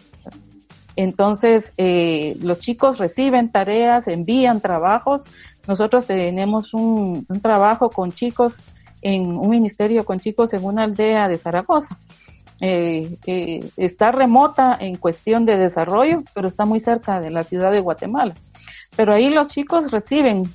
[0.95, 5.23] Entonces, eh, los chicos reciben tareas, envían trabajos.
[5.67, 8.57] Nosotros tenemos un, trabajo con chicos
[9.03, 11.99] en un ministerio con chicos en una aldea de Zaragoza.
[12.59, 18.33] está remota en cuestión de desarrollo, pero está muy cerca de la ciudad de Guatemala.
[18.95, 20.45] Pero ahí los chicos reciben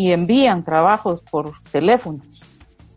[0.00, 2.20] y envían trabajos por teléfono,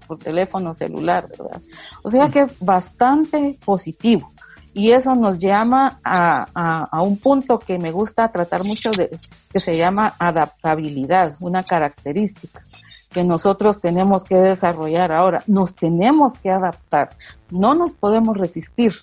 [0.07, 1.61] por teléfono celular, ¿verdad?
[2.01, 4.31] O sea que es bastante positivo.
[4.73, 9.09] Y eso nos llama a, a, un punto que me gusta tratar mucho de,
[9.51, 12.63] que se llama adaptabilidad, una característica
[13.09, 15.43] que nosotros tenemos que desarrollar ahora.
[15.45, 17.09] Nos tenemos que adaptar.
[17.51, 18.93] No nos podemos resistir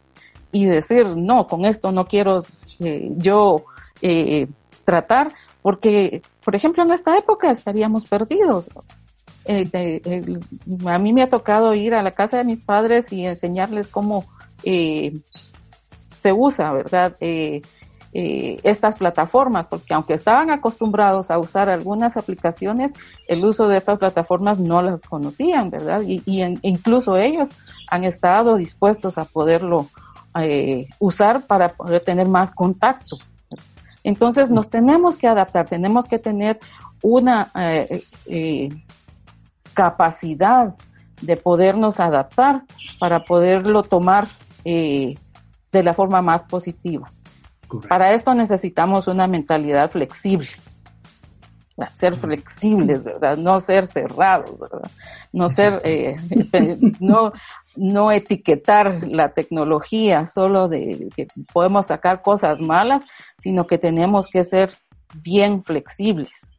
[0.53, 2.45] y decir, no, con esto no quiero
[2.79, 3.65] eh, yo
[4.01, 4.49] eh,
[4.85, 8.69] tratar, porque, por ejemplo, en esta época estaríamos perdidos.
[9.45, 10.41] Eh,
[10.87, 14.25] a mí me ha tocado ir a la casa de mis padres y enseñarles cómo
[14.63, 15.21] eh,
[16.19, 17.17] se usa, ¿verdad?
[17.21, 17.61] Eh,
[18.13, 22.93] estas plataformas, porque aunque estaban acostumbrados a usar algunas aplicaciones,
[23.29, 26.03] el uso de estas plataformas no las conocían, ¿verdad?
[26.03, 26.23] Y,
[26.63, 27.51] incluso ellos
[27.89, 29.87] han estado dispuestos a poderlo
[30.99, 33.19] usar para poder tener más contacto.
[34.05, 36.59] Entonces nos tenemos que adaptar, tenemos que tener
[37.03, 37.51] una
[39.75, 40.75] capacidad
[41.21, 42.65] de podernos adaptar
[42.99, 44.29] para poderlo tomar
[44.65, 45.17] eh,
[45.73, 47.13] de la forma más positiva.
[47.89, 50.49] Para esto necesitamos una mentalidad flexible.
[51.97, 53.37] Ser flexibles, ¿verdad?
[53.37, 54.91] No ser cerrados, ¿verdad?
[55.33, 56.17] No ser, eh,
[57.01, 57.33] no,
[57.77, 63.03] no etiquetar la tecnología solo de que podemos sacar cosas malas,
[63.39, 64.73] sino que tenemos que ser
[65.23, 66.53] bien flexibles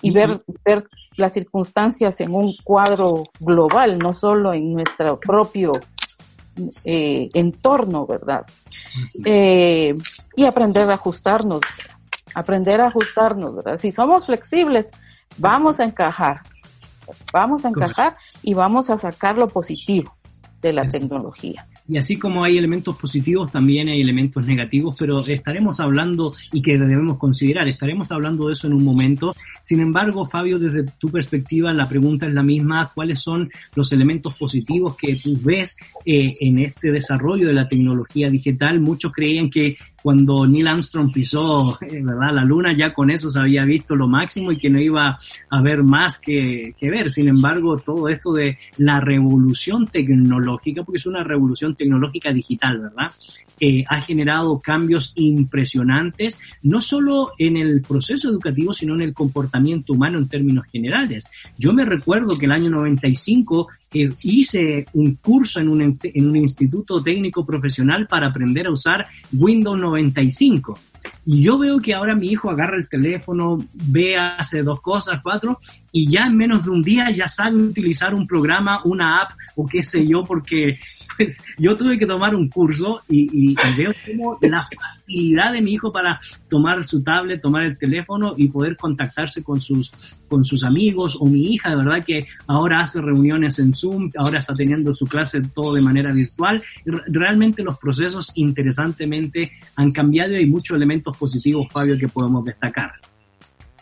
[0.00, 5.72] y ver, ver las circunstancias en un cuadro global, no solo en nuestro propio
[6.84, 8.44] eh, entorno, ¿verdad?
[9.24, 9.94] Eh,
[10.36, 11.60] y aprender a ajustarnos,
[12.34, 13.78] aprender a ajustarnos, ¿verdad?
[13.78, 14.90] Si somos flexibles,
[15.36, 16.42] vamos a encajar,
[17.32, 20.14] vamos a encajar y vamos a sacar lo positivo
[20.60, 21.66] de la tecnología.
[21.88, 26.76] Y así como hay elementos positivos, también hay elementos negativos, pero estaremos hablando y que
[26.76, 29.34] debemos considerar, estaremos hablando de eso en un momento.
[29.62, 32.90] Sin embargo, Fabio, desde tu perspectiva, la pregunta es la misma.
[32.94, 38.28] ¿Cuáles son los elementos positivos que tú ves eh, en este desarrollo de la tecnología
[38.28, 38.80] digital?
[38.80, 42.32] Muchos creían que cuando Neil Armstrong pisó eh, ¿verdad?
[42.32, 45.18] la luna, ya con eso se había visto lo máximo y que no iba a
[45.50, 47.10] haber más que, que ver.
[47.10, 53.12] Sin embargo, todo esto de la revolución tecnológica, porque es una revolución tecnológica digital, ¿verdad?
[53.88, 60.18] Ha generado cambios impresionantes, no solo en el proceso educativo, sino en el comportamiento humano
[60.18, 61.28] en términos generales.
[61.58, 66.36] Yo me recuerdo que el año 95 eh, hice un curso en un, en un
[66.36, 70.78] instituto técnico profesional para aprender a usar Windows 95.
[71.24, 75.60] Y yo veo que ahora mi hijo agarra el teléfono, ve, hace dos cosas, cuatro,
[75.92, 79.66] y ya en menos de un día ya sabe utilizar un programa, una app o
[79.66, 80.76] qué sé yo, porque
[81.16, 85.92] pues, yo tuve que tomar un curso y, veo como la facilidad de mi hijo
[85.92, 89.92] para tomar su tablet, tomar el teléfono y poder contactarse con sus,
[90.28, 94.38] con sus amigos o mi hija, de verdad que ahora hace reuniones en Zoom, ahora
[94.38, 96.62] está teniendo su clase todo de manera virtual.
[96.84, 102.92] Realmente los procesos interesantemente han cambiado y hay muchos elementos positivos, Fabio, que podemos destacar.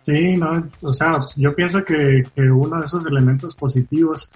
[0.04, 4.30] Sí, no, o sea, yo pienso que, uno de esos elementos positivos,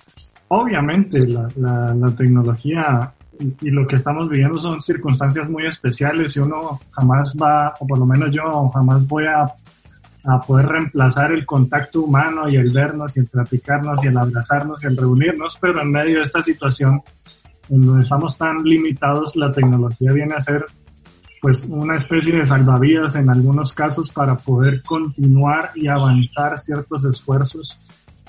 [0.49, 6.81] obviamente la, la, tecnología y, lo que estamos viviendo son circunstancias muy especiales y uno
[6.91, 9.47] jamás va, o por lo menos yo jamás voy a,
[10.25, 14.83] a poder reemplazar el contacto humano y el vernos y el platicarnos y el abrazarnos
[14.83, 17.01] y el reunirnos, pero en medio de esta situación
[17.71, 20.67] en donde estamos tan limitados, la tecnología viene a ser
[21.41, 27.79] pues una especie de salvavidas en algunos casos para poder continuar y avanzar ciertos esfuerzos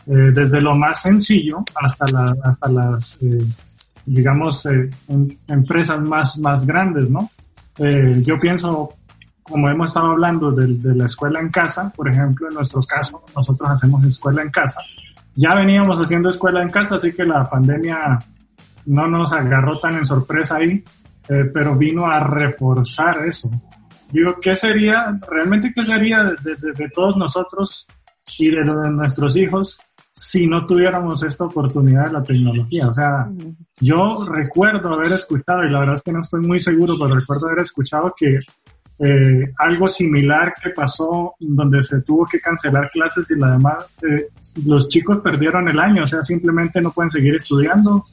[0.07, 3.39] eh, desde lo más sencillo hasta, la, hasta las, eh,
[4.05, 4.89] digamos, eh,
[5.47, 7.29] empresas más, más grandes, ¿no?
[8.23, 8.93] yo pienso,
[9.41, 13.23] como hemos estado hablando de, de, la escuela en casa, por ejemplo, en nuestro caso,
[13.35, 14.81] nosotros hacemos escuela en casa.
[15.33, 18.19] Ya veníamos haciendo escuela en casa, así que la pandemia
[18.85, 20.83] no nos agarró tan en sorpresa ahí
[21.29, 23.49] eh, pero vino a reforzar eso.
[24.11, 27.87] Digo, ¿qué sería, realmente qué sería de, todos nosotros
[28.37, 29.79] y de, de, nuestros hijos
[30.11, 32.87] si no tuviéramos esta oportunidad de la tecnología?
[32.89, 33.29] O sea,
[33.79, 37.47] yo recuerdo haber escuchado, y la verdad es que no estoy muy seguro, pero recuerdo
[37.47, 38.39] haber escuchado que
[39.03, 44.27] eh, algo similar que pasó donde se tuvo que cancelar clases y la demás, eh,
[44.63, 48.03] los chicos perdieron el año, o sea, simplemente no pueden seguir estudiando.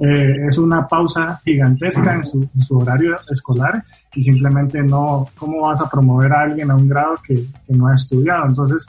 [0.00, 5.88] Eh, es una pausa gigantesca en su, horario escolar y simplemente no, ¿cómo vas a
[5.88, 8.46] promover a alguien a un grado que, no ha estudiado?
[8.46, 8.84] Entonces,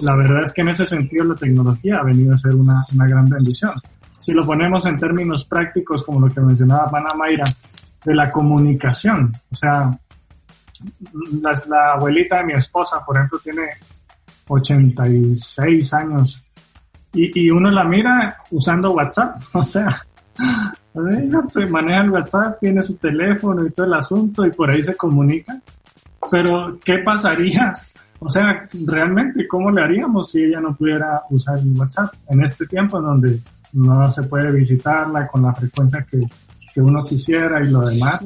[0.00, 3.06] la verdad es que en ese sentido la tecnología ha venido a ser una, una
[3.06, 3.72] gran bendición.
[4.18, 7.44] Si lo ponemos en términos prácticos, como lo que mencionaba Pana Mayra,
[8.04, 9.98] de la comunicación, o sea,
[11.42, 13.68] la, abuelita de mi esposa, por ejemplo, tiene
[14.48, 16.44] 86 años
[17.12, 20.04] y, y uno la mira usando WhatsApp, o sea,
[20.38, 24.82] ella se maneja el WhatsApp, tiene su teléfono y todo el asunto y por ahí
[24.82, 25.60] se comunica.
[26.30, 27.72] Pero, ¿qué pasaría?
[28.20, 32.66] O sea, realmente, ¿cómo le haríamos si ella no pudiera usar el WhatsApp en este
[32.66, 33.40] tiempo en donde
[33.72, 36.20] no se puede visitarla con la frecuencia que,
[36.74, 38.20] que uno quisiera y lo demás,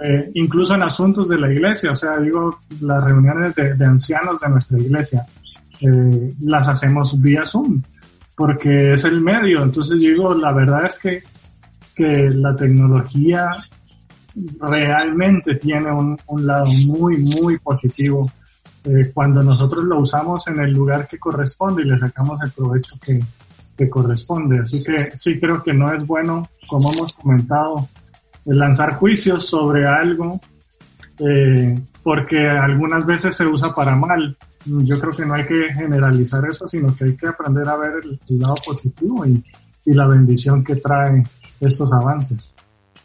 [0.00, 4.48] eh, incluso en asuntos de la iglesia, o sea, digo, las reuniones de, ancianos de
[4.48, 5.26] nuestra iglesia,
[5.80, 7.82] eh, las hacemos vía Zoom,
[8.36, 11.24] porque es el medio, entonces digo, la verdad es que,
[11.96, 13.50] que la tecnología
[14.60, 18.30] realmente tiene un, un lado muy, muy positivo
[18.84, 22.94] eh, cuando nosotros lo usamos en el lugar que corresponde y le sacamos el provecho
[23.04, 23.18] que,
[23.88, 24.60] corresponde.
[24.60, 27.88] Así que sí creo que no es bueno, como hemos comentado,
[28.44, 30.40] lanzar juicios sobre algo
[31.18, 34.36] eh, porque algunas veces se usa para mal.
[34.64, 37.92] Yo creo que no hay que generalizar eso, sino que hay que aprender a ver
[38.28, 41.22] el, lado positivo y la bendición que trae
[41.60, 42.54] estos avances.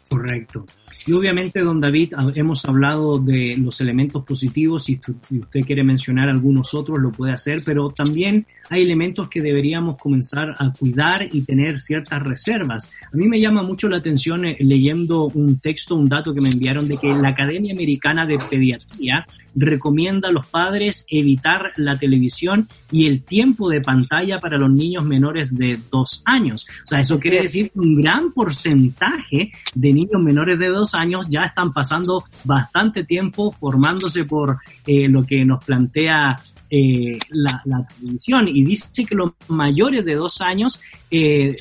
[0.08, 0.64] Correcto.
[1.06, 4.98] Y obviamente, don David, hemos hablado de los elementos positivos y
[5.28, 9.98] si usted quiere mencionar algunos otros, lo puede hacer, pero también hay elementos que deberíamos
[9.98, 12.90] comenzar a cuidar y tener ciertas reservas.
[13.12, 16.48] A mí me llama mucho la atención eh, leyendo un texto, un dato que me
[16.48, 22.68] enviaron de que la Academia Americana de Pediatría recomienda a los padres evitar la televisión
[22.90, 26.66] y el tiempo de pantalla para los niños menores de dos años.
[26.84, 31.28] O sea, eso quiere decir que un gran porcentaje de niños menores de dos años
[31.28, 36.36] ya están pasando bastante tiempo formándose por eh, lo que nos plantea
[36.70, 40.78] eh, la, televisión y dice que los mayores de dos años
[41.10, 41.56] eh,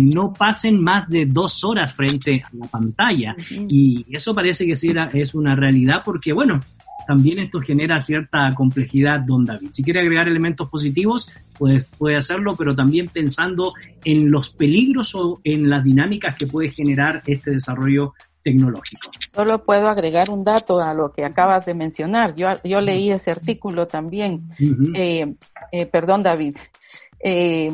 [0.00, 3.36] no pasen más de dos horas frente a la pantalla.
[3.68, 6.60] Y eso parece que sí es una realidad porque, bueno,
[7.08, 9.70] también esto genera cierta complejidad, don David.
[9.72, 11.26] Si quiere agregar elementos positivos,
[11.58, 13.72] pues puede hacerlo, pero también pensando
[14.04, 18.12] en los peligros o en las dinámicas que puede generar este desarrollo
[18.44, 19.10] tecnológico.
[19.34, 22.34] Solo puedo agregar un dato a lo que acabas de mencionar.
[22.34, 24.50] Yo, yo leí ese artículo también.
[24.94, 25.34] Eh,
[25.72, 26.58] eh, perdón, David.
[27.20, 27.72] Eh,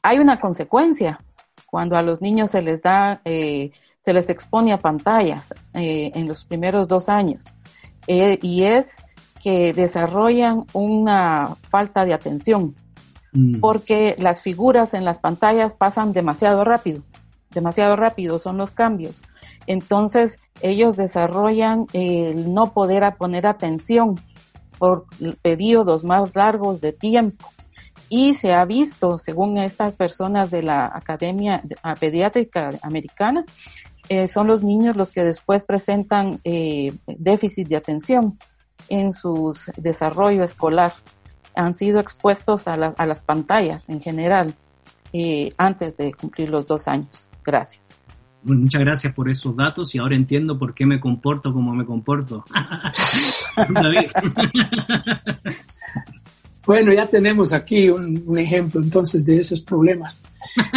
[0.00, 1.18] hay una consecuencia
[1.66, 6.86] cuando a los niños se les da, se les expone a pantallas en los primeros
[6.86, 7.44] dos años.
[8.06, 9.02] Eh, y es
[9.42, 12.74] que desarrollan una falta de atención,
[13.32, 13.60] mm.
[13.60, 17.02] porque las figuras en las pantallas pasan demasiado rápido,
[17.50, 19.20] demasiado rápido son los cambios.
[19.66, 24.20] Entonces ellos desarrollan el no poder poner atención
[24.78, 25.06] por
[25.42, 27.48] periodos más largos de tiempo.
[28.08, 31.62] Y se ha visto, según estas personas de la Academia
[31.98, 33.44] Pediátrica Americana,
[34.08, 38.38] eh, son los niños los que después presentan eh, déficit de atención
[38.88, 40.94] en su desarrollo escolar.
[41.54, 44.54] Han sido expuestos a, las pantallas en general
[45.12, 47.28] eh, antes de cumplir los dos años.
[47.44, 47.82] Gracias.
[48.42, 52.44] muchas gracias por esos datos y ahora entiendo por qué me comporto como me comporto.
[56.66, 60.22] Bueno, ya tenemos aquí un, ejemplo entonces de esos problemas.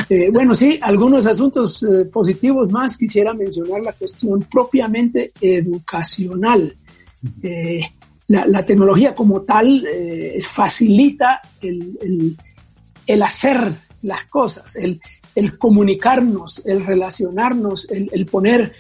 [0.10, 2.98] Eh, bueno, sí, algunos asuntos eh, positivos más.
[2.98, 6.74] Quisiera mencionar la cuestión propiamente educacional.
[7.44, 7.82] Eh,
[8.30, 9.86] la, tecnología como tal
[10.42, 12.38] facilita el,
[13.06, 15.02] el, hacer las cosas, el,
[15.36, 18.74] el comunicarnos, el relacionarnos, el, poner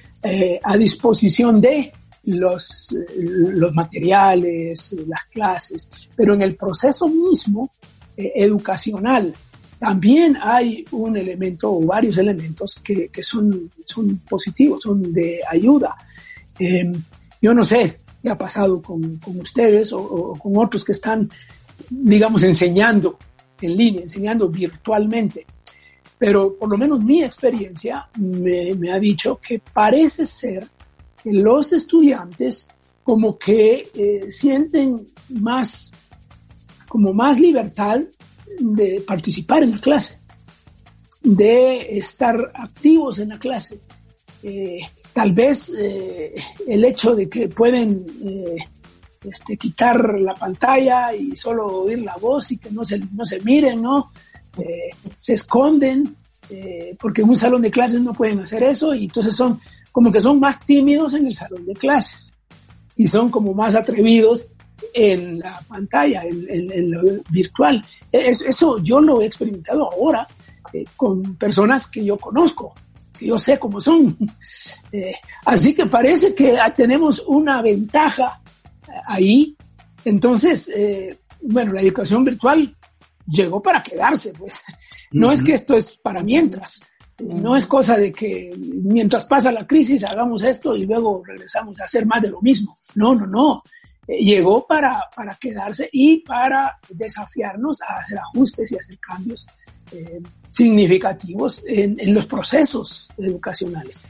[0.63, 1.91] a disposición de
[2.27, 7.71] los, los materiales, las clases, pero en el proceso mismo
[8.15, 9.33] eh, educacional
[9.79, 15.95] también hay un elemento o varios elementos que, que son, son positivos, son de ayuda.
[16.59, 16.93] Em,
[17.41, 21.29] yo no sé qué ha pasado con, con ustedes o, con otros que están,
[21.89, 23.17] digamos, enseñando
[23.61, 25.45] en línea, enseñando virtualmente.
[26.17, 30.67] Pero por lo menos mi experiencia me, me ha dicho que parece ser
[31.31, 32.67] los estudiantes
[33.03, 35.93] como que eh, sienten más,
[36.89, 38.01] como más libertad
[38.59, 40.19] de participar en la clase,
[41.21, 43.79] de estar activos en la clase.
[44.43, 44.79] Eh,
[45.13, 46.35] tal vez eh,
[46.67, 48.05] el hecho de que pueden
[49.23, 53.39] este, quitar la pantalla y solo oír la voz y que no se, no se
[53.39, 54.11] miren, ¿no?
[55.19, 56.15] se esconden,
[56.99, 59.61] porque en un salón de clases no pueden hacer eso y entonces son
[59.97, 62.31] como que son más tímidos en el salón de clases
[62.95, 64.47] y son como más atrevidos
[64.93, 67.83] en la pantalla, en, lo virtual.
[68.11, 70.27] eso yo lo he experimentado ahora
[70.71, 72.75] eh, con personas que yo conozco,
[73.17, 74.15] que yo sé cómo son.
[74.91, 78.39] Eh, así que parece que tenemos una ventaja
[79.07, 79.57] ahí.
[80.05, 82.77] Entonces, eh, bueno, la educación virtual
[83.25, 84.61] llegó para quedarse, pues.
[85.11, 86.81] No es que esto es para mientras.
[87.19, 91.85] No es cosa de que mientras pasa la crisis hagamos esto y luego regresamos a
[91.85, 92.77] hacer más de lo mismo.
[92.95, 93.63] No, no, no.
[94.07, 99.47] Eh, llegó para, para quedarse y para desafiarnos a hacer ajustes y hacer cambios
[99.91, 104.03] eh, significativos en, los procesos educacionales.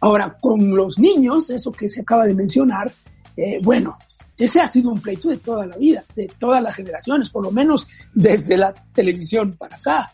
[0.00, 2.90] Ahora, con los niños, eso que se acaba de mencionar,
[3.36, 3.96] eh, bueno,
[4.36, 7.50] ese ha sido un pleito de toda la vida, de todas las generaciones, por lo
[7.50, 10.12] menos desde la televisión para acá.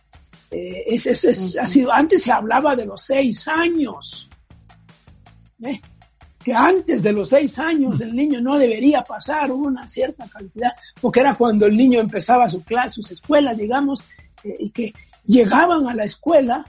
[0.55, 4.31] Eh, es, es, ha sido, antes se hablaba de los seis años,
[5.65, 5.81] ¿eh?
[6.45, 11.21] que antes de los seis años el niño no debería pasar una cierta cantidad, porque
[11.21, 14.05] era cuando el niño empezaba su clase, sus escuelas, digamos,
[14.45, 14.95] eh, y que
[15.25, 16.65] llegaban a la escuela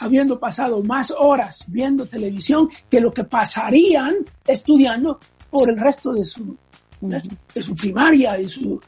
[0.00, 4.16] habiendo pasado más horas viendo televisión que lo que pasarían
[4.46, 5.18] estudiando
[5.48, 6.58] por el resto de su,
[7.00, 8.78] de su primaria y su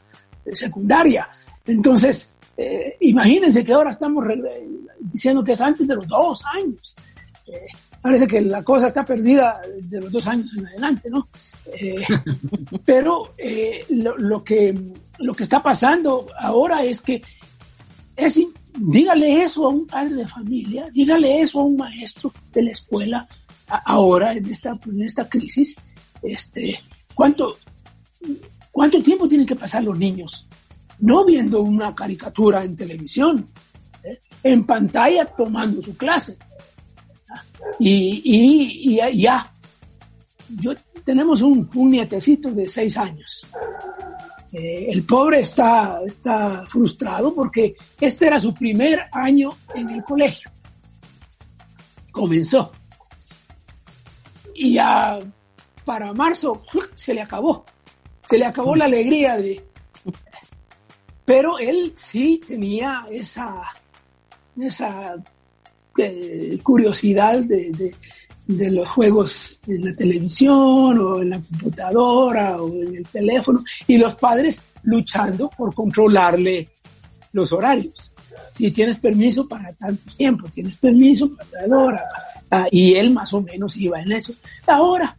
[0.53, 1.27] secundaria.
[1.65, 4.25] Entonces, eh, imagínense que ahora estamos
[4.99, 6.95] diciendo que es antes de los dos años.
[7.47, 7.67] Eh,
[8.01, 11.27] parece que la cosa está perdida de los dos años en adelante, ¿no?
[11.73, 12.03] Eh,
[12.85, 13.33] pero
[13.89, 17.21] lo, que, lo que está pasando ahora es que
[18.15, 18.39] es,
[18.77, 23.27] dígale eso a un padre de familia, dígale eso a un maestro de la escuela
[23.67, 25.75] ahora en esta, en esta crisis.
[26.21, 26.79] Este,
[27.13, 27.57] ¿cuánto,
[28.73, 30.47] ¿Cuánto tiempo tienen que pasar los niños?
[31.03, 33.49] No viendo una caricatura en televisión,
[34.03, 34.19] ¿eh?
[34.43, 36.37] en pantalla tomando su clase.
[37.79, 39.51] Y, ya,
[40.59, 40.73] yo,
[41.03, 43.45] tenemos un, nietecito de seis años.
[44.51, 50.51] Eh, el pobre está, está frustrado porque este era su primer año en el colegio.
[52.11, 52.71] Comenzó.
[54.53, 55.19] Y ya
[55.83, 56.61] para marzo
[56.93, 57.65] se le acabó
[58.29, 59.63] se le acabó la alegría de...
[61.25, 63.63] Pero él sí tenía esa,
[64.59, 65.15] esa
[65.97, 67.93] eh, curiosidad de,
[68.47, 73.97] de, los juegos en la televisión o en la computadora o en el teléfono y
[73.97, 76.69] los padres luchando por controlarle
[77.31, 78.13] los horarios.
[78.51, 82.03] Si tienes permiso para tanto tiempo, tienes permiso para tal hora.
[82.51, 84.33] Ah, y él más o menos iba en eso.
[84.67, 85.15] Ahora,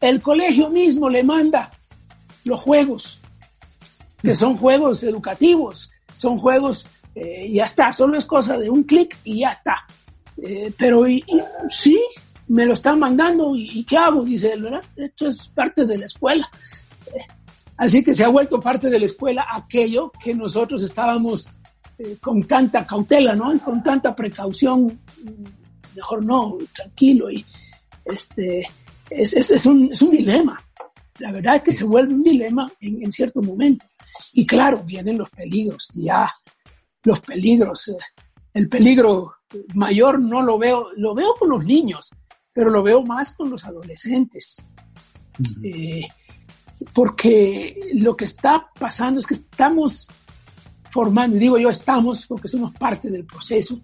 [0.00, 1.70] el colegio mismo le manda
[2.44, 3.17] los juegos,
[4.22, 9.16] que son juegos educativos, son juegos, eh, ya está, solo es cosa de un clic
[9.24, 9.86] y ya está.
[10.42, 11.24] Eh, pero y,
[11.68, 12.00] sí,
[12.48, 14.24] me lo están mandando y, ¿qué hago?
[14.24, 14.82] Dice él, ¿verdad?
[14.96, 16.48] Esto es parte de la escuela.
[17.06, 17.26] Eh,
[17.76, 21.48] así que se ha vuelto parte de la escuela aquello que nosotros estábamos
[22.20, 23.52] con tanta cautela, ¿no?
[23.52, 25.00] Y con tanta precaución,
[25.96, 27.28] mejor no, tranquilo.
[27.28, 27.44] Y
[28.04, 28.68] este,
[29.10, 30.62] es, es, es, un, es un dilema.
[31.18, 33.84] La verdad es que se vuelve un dilema en, cierto momento.
[34.32, 36.30] Y claro, vienen los peligros, ya,
[37.02, 37.88] los peligros.
[37.88, 37.96] Eh,
[38.54, 39.34] el peligro
[39.74, 42.10] mayor no lo veo, lo veo con los niños,
[42.52, 44.64] pero lo veo más con los adolescentes.
[45.62, 46.06] Eh,
[46.92, 50.08] porque lo que está pasando es que estamos
[50.90, 53.80] formando, y digo yo estamos porque somos parte del proceso,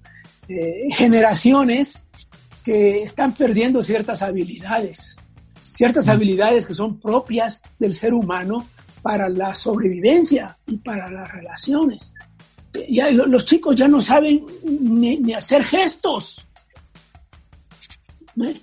[0.48, 2.08] eh, generaciones
[2.62, 5.16] que están perdiendo ciertas habilidades
[5.74, 8.66] ciertas habilidades que son propias del ser humano
[9.02, 12.14] para la sobrevivencia y para las relaciones.
[12.88, 16.46] Ya, los chicos ya no saben ni, hacer gestos.
[18.42, 18.60] ¿Eh?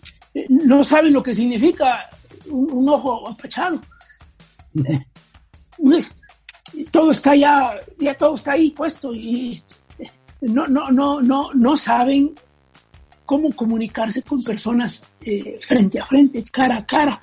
[0.49, 2.09] No saben lo que significa
[2.49, 3.82] un, ojo apachado.
[4.74, 4.99] ¿Eh?
[6.89, 9.62] Todo está ya, ya todo está ahí puesto y
[10.41, 12.34] no, no, no, no, no saben
[13.32, 17.17] cómo comunicarse con personas eh, frente a frente, cara a cara.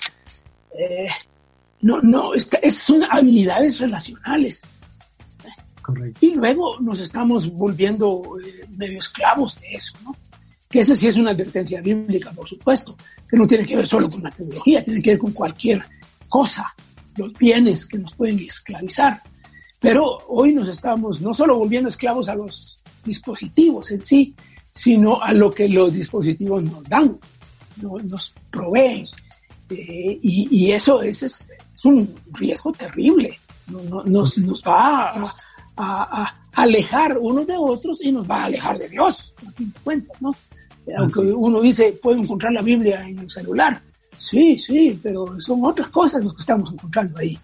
[0.72, 1.06] Eh,
[1.82, 2.30] no, no,
[2.70, 4.62] son habilidades relacionales.
[5.82, 6.24] Correcto.
[6.24, 10.16] Y luego nos estamos volviendo eh, medio esclavos de eso, ¿no?
[10.66, 12.96] Que esa sí es una advertencia bíblica, por supuesto,
[13.28, 15.84] que no tiene que ver solo con la tecnología, tiene que ver con cualquier
[16.26, 16.74] cosa,
[17.18, 19.20] los bienes que nos pueden esclavizar.
[19.78, 24.34] Pero hoy nos estamos no solo volviendo esclavos a los dispositivos en sí,
[24.78, 27.18] sino a lo que los dispositivos nos dan,
[27.82, 29.08] nos proveen.
[29.70, 31.48] Eh, y, eso es, es,
[31.82, 33.36] un riesgo terrible.
[33.66, 35.34] Nos, nos va
[35.76, 39.80] a, alejar unos de otros y nos va a alejar de Dios, a fin de
[39.80, 40.30] cuentas, ¿no?
[40.96, 43.82] Aunque uno dice, puedo encontrar la Biblia en el celular.
[44.16, 47.36] Sí, sí, pero son otras cosas los que estamos encontrando ahí.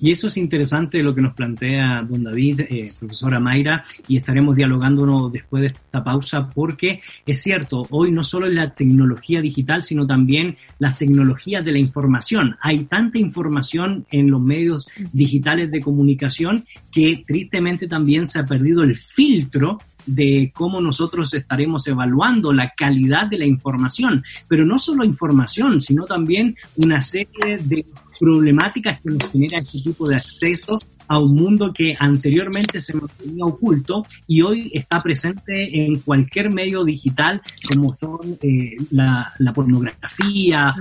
[0.00, 4.56] Y eso es interesante lo que nos plantea don David, eh, profesora Mayra, y estaremos
[4.56, 9.82] dialogándonos después de esta pausa porque es cierto, hoy no solo es la tecnología digital,
[9.82, 12.56] sino también las tecnologías de la información.
[12.60, 18.82] Hay tanta información en los medios digitales de comunicación que tristemente también se ha perdido
[18.82, 19.78] el filtro
[20.08, 26.04] de cómo nosotros estaremos evaluando la calidad de la información, pero no solo información, sino
[26.04, 27.84] también una serie de
[28.18, 30.78] problemáticas que nos genera este tipo de acceso
[31.08, 36.84] a un mundo que anteriormente se mantenía oculto y hoy está presente en cualquier medio
[36.84, 37.40] digital
[37.72, 40.74] como son eh, la, la, pornografía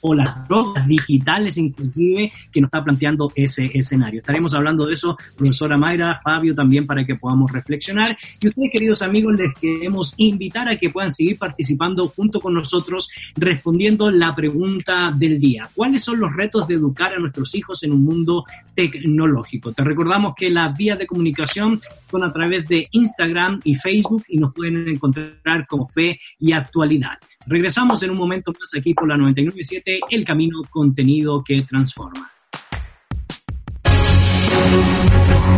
[0.00, 4.20] o las drogas digitales inclusive que nos está planteando ese escenario.
[4.20, 9.02] Estaremos hablando de eso, profesora Mayra, Fabio también para que podamos reflexionar y ustedes queridos
[9.02, 15.12] amigos les queremos invitar a que puedan seguir participando junto con nosotros respondiendo la pregunta
[15.16, 15.68] del día.
[15.74, 18.44] ¿Cuáles son los retos de educar a nuestros hijos en un mundo
[18.74, 19.59] tecnológico?
[19.60, 21.80] Te recordamos que las vías de comunicación
[22.10, 27.18] son a través de Instagram y Facebook y nos pueden encontrar como fe y actualidad.
[27.46, 32.30] Regresamos en un momento más aquí por la 997, El Camino Contenido que Transforma.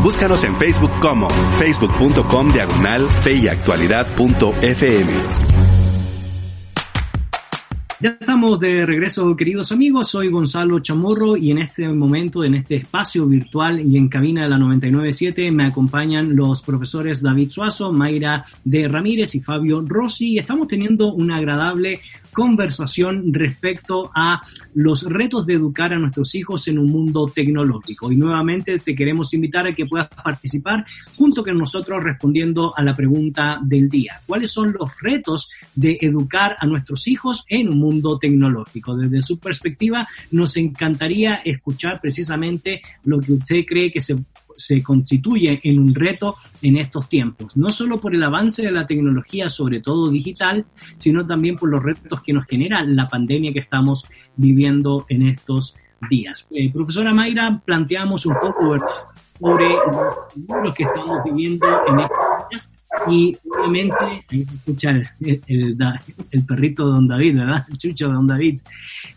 [0.03, 1.29] Búscanos en Facebook como
[1.59, 5.42] facebook.com diagonal feyactualidad.fm.
[8.03, 10.09] Ya estamos de regreso, queridos amigos.
[10.09, 14.49] Soy Gonzalo Chamorro y en este momento, en este espacio virtual y en cabina de
[14.49, 20.33] la 997, me acompañan los profesores David Suazo, Mayra de Ramírez y Fabio Rossi.
[20.33, 22.01] Y estamos teniendo una agradable
[22.33, 24.43] conversación respecto a
[24.75, 28.11] los retos de educar a nuestros hijos en un mundo tecnológico.
[28.11, 30.85] Y nuevamente te queremos invitar a que puedas participar
[31.17, 34.21] junto con nosotros respondiendo a la pregunta del día.
[34.27, 38.97] ¿Cuáles son los retos de educar a nuestros hijos en un mundo tecnológico?
[38.97, 44.17] Desde su perspectiva, nos encantaría escuchar precisamente lo que usted cree que se
[44.67, 48.87] se constituye en un reto en estos tiempos, no solo por el avance de la
[48.87, 50.65] tecnología, sobre todo digital,
[50.99, 54.07] sino también por los retos que nos genera la pandemia que estamos
[54.37, 55.77] viviendo en estos
[56.09, 56.49] días.
[56.51, 58.79] Eh, profesora Mayra, planteamos un poco
[59.39, 62.71] sobre lo que estamos viviendo en estos días
[63.11, 67.65] y obviamente, ahí se escucha el, perrito de Don David, ¿verdad?
[67.71, 68.61] El chucho de Don David.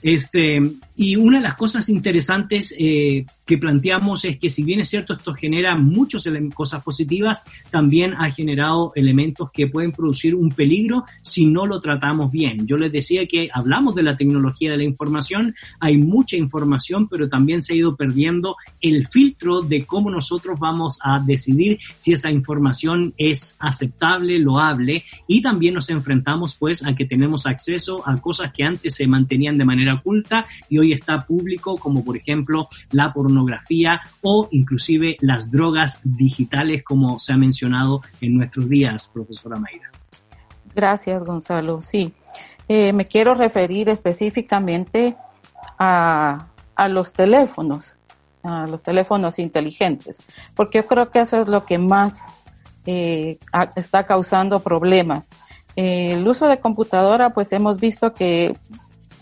[0.01, 0.61] Este,
[0.95, 5.13] y una de las cosas interesantes eh, que planteamos es que si bien es cierto
[5.13, 11.45] esto genera muchas cosas positivas, también ha generado elementos que pueden producir un peligro si
[11.45, 12.65] no lo tratamos bien.
[12.65, 17.29] Yo les decía que hablamos de la tecnología de la información, hay mucha información, pero
[17.29, 22.31] también se ha ido perdiendo el filtro de cómo nosotros vamos a decidir si esa
[22.31, 28.51] información es aceptable, loable, y también nos enfrentamos pues a que tenemos acceso a cosas
[28.53, 33.13] que antes se mantenían de manera oculta y hoy está público, como por ejemplo la
[33.13, 39.57] pornografía pornografía o inclusive las drogas digitales, como se ha mencionado en nuestros días, profesora
[39.57, 39.91] Mayra.
[40.73, 41.81] Gracias, Gonzalo.
[41.81, 42.13] Sí,
[42.67, 45.15] eh, me quiero referir específicamente
[45.77, 47.95] a, a los teléfonos,
[48.43, 50.17] a los teléfonos inteligentes,
[50.55, 52.19] porque yo creo que eso es lo que más
[52.86, 53.38] eh,
[53.75, 55.29] está causando problemas.
[55.75, 58.55] Eh, el uso de computadora, pues hemos visto que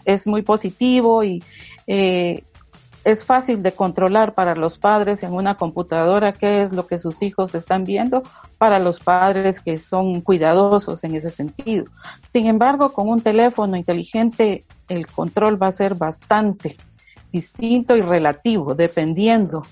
[0.06, 1.42] es muy positivo y
[1.88, 2.44] eh,
[3.04, 7.22] es fácil de controlar para los padres en una computadora qué es lo que sus
[7.22, 8.24] hijos están viendo
[8.58, 11.86] para los padres que son cuidadosos en ese sentido.
[12.28, 16.78] Sin embargo, con un teléfono inteligente el control va a ser bastante
[17.32, 19.64] distinto y relativo dependiendo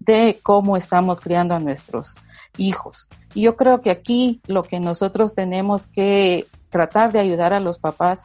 [0.00, 2.16] de cómo estamos criando a nuestros
[2.56, 3.08] hijos.
[3.34, 7.78] Y yo creo que aquí lo que nosotros tenemos que tratar de ayudar a los
[7.78, 8.20] papás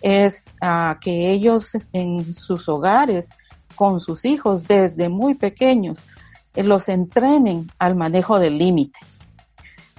[0.00, 3.30] es a que ellos en sus hogares
[3.78, 6.04] con sus hijos desde muy pequeños,
[6.54, 9.20] eh, los entrenen al manejo de límites.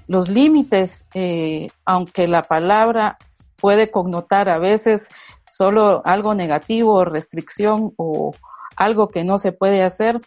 [0.05, 3.17] Los límites, eh, aunque la palabra
[3.55, 5.07] puede connotar a veces
[5.49, 8.34] solo algo negativo, restricción o
[8.75, 10.19] algo que no se puede hacer,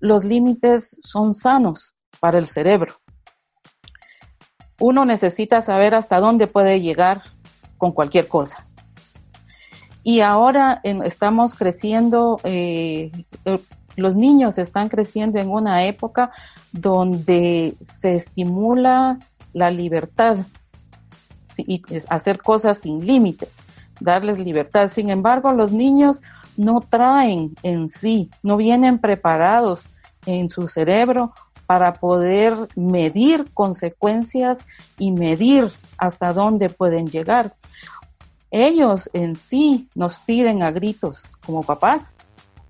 [0.00, 2.94] los límites son sanos para el cerebro.
[4.80, 7.22] Uno necesita saber hasta dónde puede llegar
[7.78, 8.67] con cualquier cosa.
[10.08, 13.12] Y ahora estamos creciendo, eh,
[13.44, 13.58] eh,
[13.94, 16.30] los niños están creciendo en una época
[16.72, 19.18] donde se estimula
[19.52, 20.38] la libertad
[21.58, 23.58] y hacer cosas sin límites,
[24.00, 24.88] darles libertad.
[24.88, 26.22] Sin embargo, los niños
[26.56, 29.84] no traen en sí, no vienen preparados
[30.24, 31.34] en su cerebro
[31.66, 34.56] para poder medir consecuencias
[34.96, 37.54] y medir hasta dónde pueden llegar
[38.50, 42.14] ellos en sí nos piden a gritos como papás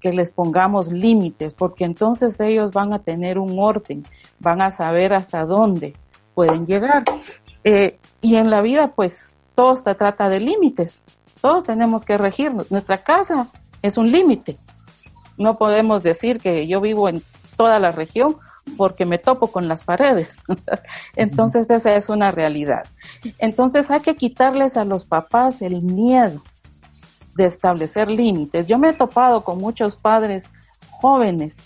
[0.00, 4.06] que les pongamos límites, porque entonces ellos van a tener un orden,
[4.38, 5.94] van a saber hasta dónde
[6.34, 7.04] pueden llegar.
[7.64, 11.00] Eh, y en la vida, pues, todo se trata de límites.
[11.40, 12.70] Todos tenemos que regirnos.
[12.70, 13.48] Nuestra casa
[13.82, 14.58] es un límite.
[15.36, 17.22] No podemos decir que yo vivo en
[17.56, 18.36] toda la región
[18.76, 20.40] porque me topo con las paredes.
[21.16, 22.86] Entonces esa es una realidad.
[23.38, 26.42] Entonces hay que quitarles a los papás el miedo
[27.36, 28.66] de establecer límites.
[28.66, 30.50] Yo me he topado con muchos padres
[30.90, 31.56] jóvenes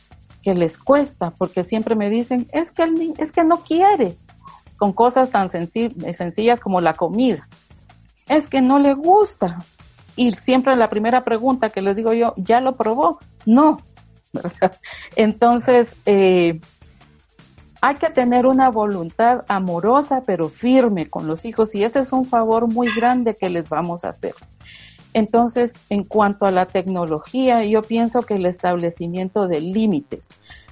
[0.42, 4.16] que les cuesta, porque siempre me dicen, es que, el es que no quiere,
[4.76, 7.48] con cosas tan sencillas como la comida.
[8.28, 9.64] Es que no le gusta.
[10.16, 13.18] Y siempre la primera pregunta que les digo yo, ¿ya lo probó?
[13.46, 13.80] No.
[15.16, 16.60] Entonces, eh,
[17.82, 22.24] hay que tener una voluntad amorosa pero firme con los hijos y ese es un
[22.24, 24.34] favor muy grande que les vamos a hacer.
[25.14, 30.28] Entonces, en cuanto a la tecnología, yo pienso que el establecimiento de límites.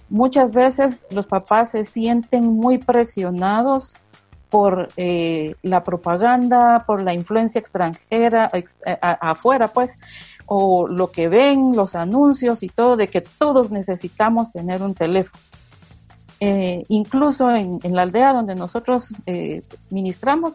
[0.08, 3.94] Muchas veces los papás se sienten muy presionados
[4.48, 8.64] por eh, la propaganda, por la influencia extranjera, eh,
[9.00, 9.98] afuera pues,
[10.46, 15.49] o lo que ven, los anuncios y todo, de que todos necesitamos tener un teléfono.
[16.40, 19.08] Eh, incluso en, la aldea donde nosotros
[19.90, 20.54] ministramos,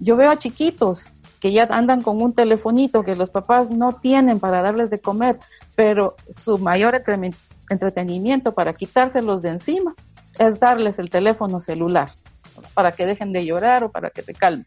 [0.00, 1.04] yo veo a chiquitos
[1.40, 5.38] que ya andan con un telefonito que los papás no tienen para darles de comer,
[5.74, 7.00] pero su mayor
[7.68, 9.94] entretenimiento para quitárselos de encima
[10.38, 12.12] es darles el teléfono celular
[12.74, 14.66] para que dejen de llorar o para que se calmen.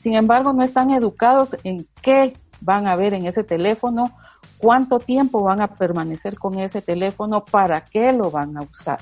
[0.00, 4.12] Sin embargo, no están educados en qué van a ver en ese teléfono,
[4.58, 9.00] cuánto tiempo van a permanecer con ese teléfono, para qué lo van a usar.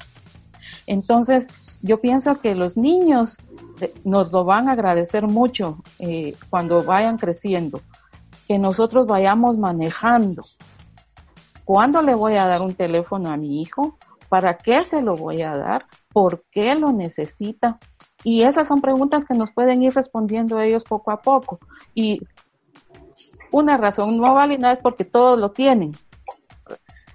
[0.87, 3.37] Entonces, yo pienso que los niños
[4.05, 7.81] nos lo van a agradecer mucho eh, cuando vayan creciendo,
[8.47, 10.43] que nosotros vayamos manejando.
[11.65, 13.99] ¿Cuándo le voy a dar un teléfono a mi hijo?
[14.29, 15.87] ¿Para qué se lo voy a dar?
[16.13, 17.79] ¿Por qué lo necesita?
[18.23, 21.59] Y esas son preguntas que nos pueden ir respondiendo ellos poco a poco.
[21.95, 22.21] Y
[23.51, 25.93] una razón no válida es porque todos lo tienen.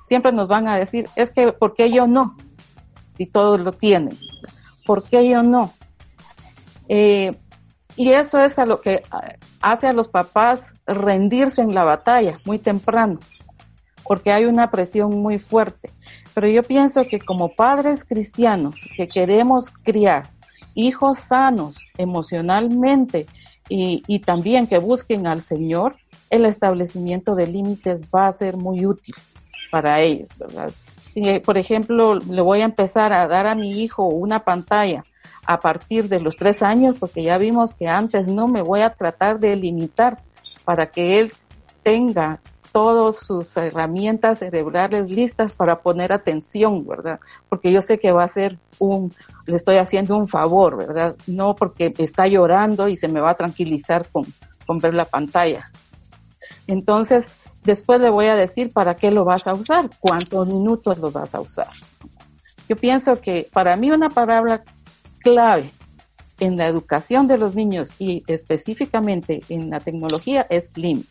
[0.05, 2.35] Siempre nos van a decir, es que, ¿por qué yo no?
[3.17, 4.17] Si todos lo tienen.
[4.85, 5.73] ¿Por qué yo no?
[6.87, 7.37] Eh,
[7.95, 9.03] y eso es a lo que
[9.61, 13.19] hace a los papás rendirse en la batalla muy temprano,
[14.03, 15.91] porque hay una presión muy fuerte.
[16.33, 20.29] Pero yo pienso que como padres cristianos que queremos criar
[20.73, 23.25] hijos sanos emocionalmente
[23.67, 25.97] y, y también que busquen al Señor,
[26.29, 29.15] el establecimiento de límites va a ser muy útil
[29.69, 30.71] para ellos, ¿verdad?
[31.13, 35.03] Si, por ejemplo, le voy a empezar a dar a mi hijo una pantalla
[35.45, 38.91] a partir de los tres años, porque ya vimos que antes no me voy a
[38.91, 40.19] tratar de limitar
[40.63, 41.33] para que él
[41.83, 42.39] tenga
[42.71, 47.19] todas sus herramientas cerebrales listas para poner atención, ¿verdad?
[47.49, 49.13] Porque yo sé que va a ser un,
[49.45, 51.15] le estoy haciendo un favor, ¿verdad?
[51.27, 54.23] No porque está llorando y se me va a tranquilizar con,
[54.65, 55.69] con ver la pantalla.
[56.67, 57.27] Entonces,
[57.63, 61.35] después le voy a decir para qué lo vas a usar, cuántos minutos lo vas
[61.35, 61.71] a usar.
[62.67, 64.63] Yo pienso que para mí una palabra
[65.19, 65.69] clave
[66.39, 71.09] en la educación de los niños y específicamente en la tecnología es límite.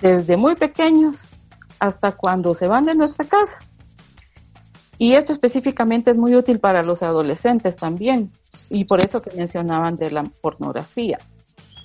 [0.00, 1.22] Desde muy pequeños
[1.80, 3.58] hasta cuando se van de nuestra casa.
[4.98, 8.30] Y esto específicamente es muy útil para los adolescentes también.
[8.70, 11.18] Y por eso que mencionaban de la pornografía.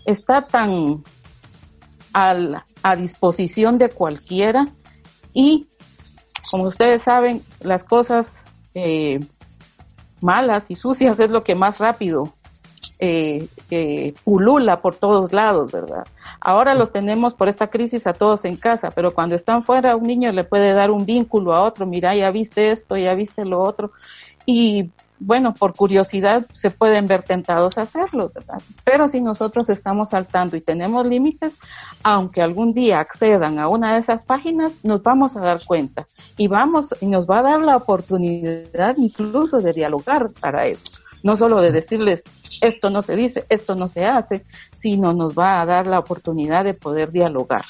[0.06, 1.04] Está tan
[2.14, 4.68] a disposición de cualquiera.
[5.34, 5.68] Y,
[6.52, 9.20] como ustedes saben, las cosas eh,
[10.22, 12.34] malas y sucias es lo que más rápido
[13.02, 16.06] eh, pulula por todos lados, ¿verdad?
[16.42, 20.04] Ahora los tenemos por esta crisis a todos en casa, pero cuando están fuera un
[20.04, 23.62] niño le puede dar un vínculo a otro, mira, ya viste esto, ya viste lo
[23.62, 23.92] otro,
[24.46, 28.62] y bueno, por curiosidad se pueden ver tentados a hacerlo, ¿verdad?
[28.84, 31.58] Pero si nosotros estamos saltando y tenemos límites,
[32.04, 36.08] aunque algún día accedan a una de esas páginas, nos vamos a dar cuenta
[36.38, 41.00] y vamos y nos va a dar la oportunidad incluso de dialogar para eso.
[41.22, 42.24] No solo de decirles
[42.62, 44.46] esto no se dice, esto no se hace,
[44.76, 47.62] sino nos va a dar la oportunidad de poder dialogar.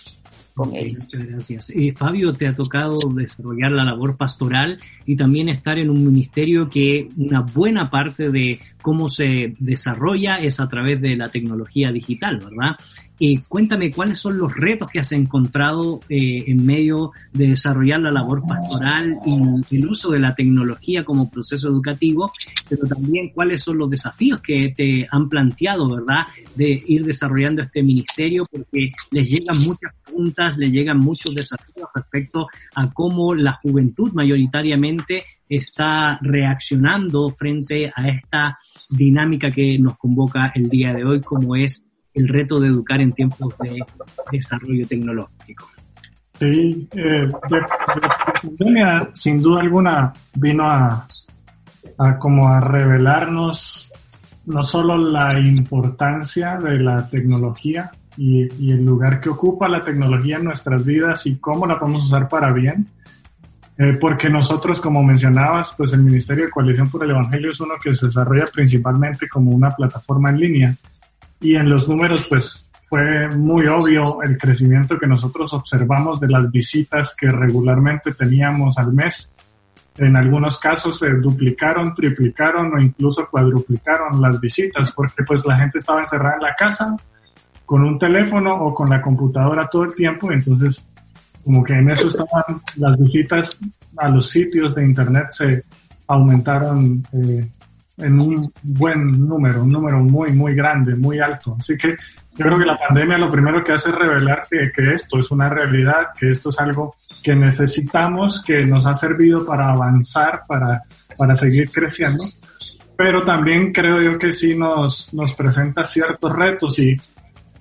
[0.66, 1.70] Muchas gracias.
[1.72, 6.70] Eh, Fabio, te ha tocado desarrollar la labor pastoral y también estar en un ministerio
[6.70, 12.38] que una buena parte de cómo se desarrolla es a través de la tecnología digital,
[12.38, 12.76] ¿verdad?
[13.22, 18.12] Eh, cuéntame cuáles son los retos que has encontrado eh, en medio de desarrollar la
[18.12, 22.32] labor pastoral y el uso de la tecnología como proceso educativo,
[22.70, 26.28] pero también cuáles son los desafíos que te han planteado, ¿verdad?
[26.56, 32.48] De ir desarrollando este ministerio porque les llegan muchas preguntas, les llegan muchos desafíos respecto
[32.76, 38.60] a cómo la juventud mayoritariamente está reaccionando frente a esta
[38.92, 41.84] dinámica que nos convoca el día de hoy, como es
[42.14, 43.80] el reto de educar en tiempos de
[44.32, 45.66] desarrollo tecnológico.
[46.40, 47.30] Sí, eh,
[49.14, 51.06] sin duda alguna vino a,
[52.18, 53.92] como a revelarnos
[54.46, 60.46] no solo la importancia de la tecnología y, el lugar que ocupa la tecnología en
[60.46, 62.88] nuestras vidas y cómo la podemos usar para bien,
[63.82, 67.76] eh, porque nosotros, como mencionabas, pues el Ministerio de Coalición por el Evangelio es uno
[67.82, 70.76] que se desarrolla principalmente como una plataforma en línea
[71.40, 76.52] y en los números pues fue muy obvio el crecimiento que nosotros observamos de las
[76.52, 79.34] visitas que regularmente teníamos al mes.
[79.96, 85.78] En algunos casos se duplicaron, triplicaron o incluso cuadruplicaron las visitas porque pues la gente
[85.78, 86.98] estaba encerrada en la casa
[87.66, 90.92] con un teléfono o con la computadora todo el tiempo, entonces
[91.44, 93.60] como que en eso estaban las visitas
[93.98, 95.64] a los sitios de internet se
[96.08, 97.48] aumentaron eh,
[97.98, 101.56] en un buen número, un número muy, muy grande, muy alto.
[101.60, 101.98] Así que
[102.36, 105.50] yo creo que la pandemia lo primero que hace es revelar que, esto es una
[105.50, 110.82] realidad, que esto es algo que necesitamos, que nos ha servido para avanzar, para,
[111.18, 112.24] para seguir creciendo.
[112.96, 116.98] Pero también creo yo que sí nos, nos presenta ciertos retos y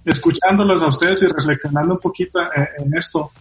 [0.04, 2.38] escuchándolos a ustedes y reflexionando un poquito
[2.78, 3.32] en esto,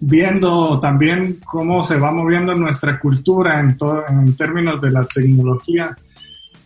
[0.00, 3.76] viendo también cómo se va moviendo nuestra cultura en,
[4.08, 5.96] en términos de la tecnología,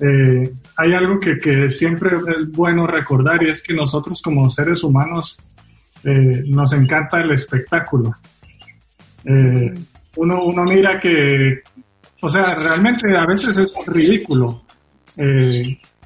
[0.01, 4.83] eh, hay algo que, que, siempre es bueno recordar y es que nosotros como seres
[4.83, 5.39] humanos
[6.03, 8.16] eh, nos encanta el espectáculo.
[9.24, 9.74] Eh,
[10.16, 11.61] uno, uno mira que,
[12.22, 14.62] o sea, realmente a veces es ridículo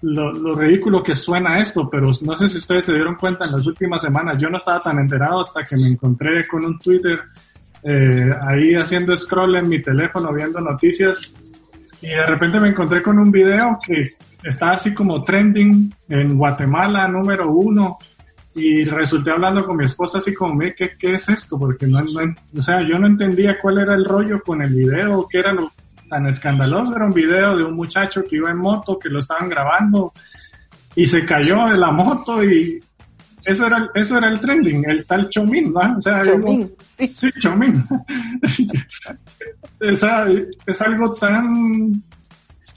[0.05, 3.52] lo, lo, ridículo que suena esto, pero no sé si ustedes se dieron cuenta en
[3.52, 7.20] las últimas semanas, yo no estaba tan enterado hasta que me encontré con un Twitter
[7.82, 11.34] eh, ahí haciendo scroll en mi teléfono viendo noticias
[12.02, 14.11] y de repente me encontré con un video que
[14.42, 17.98] estaba así como trending en Guatemala número uno
[18.55, 21.59] y resulté hablando con mi esposa así como, ¿qué, qué es esto?
[21.59, 25.26] Porque no, no, o sea, yo no entendía cuál era el rollo con el video,
[25.28, 25.72] qué era lo,
[26.09, 26.94] tan escandaloso.
[26.94, 30.12] Era un video de un muchacho que iba en moto, que lo estaban grabando
[30.94, 32.80] y se cayó de la moto y
[33.44, 35.96] eso era, eso era el trending, el tal Chomin, ¿no?
[35.96, 37.12] O sea, sí.
[37.14, 37.30] sí,
[39.80, 40.26] o sea,
[40.66, 42.02] es algo tan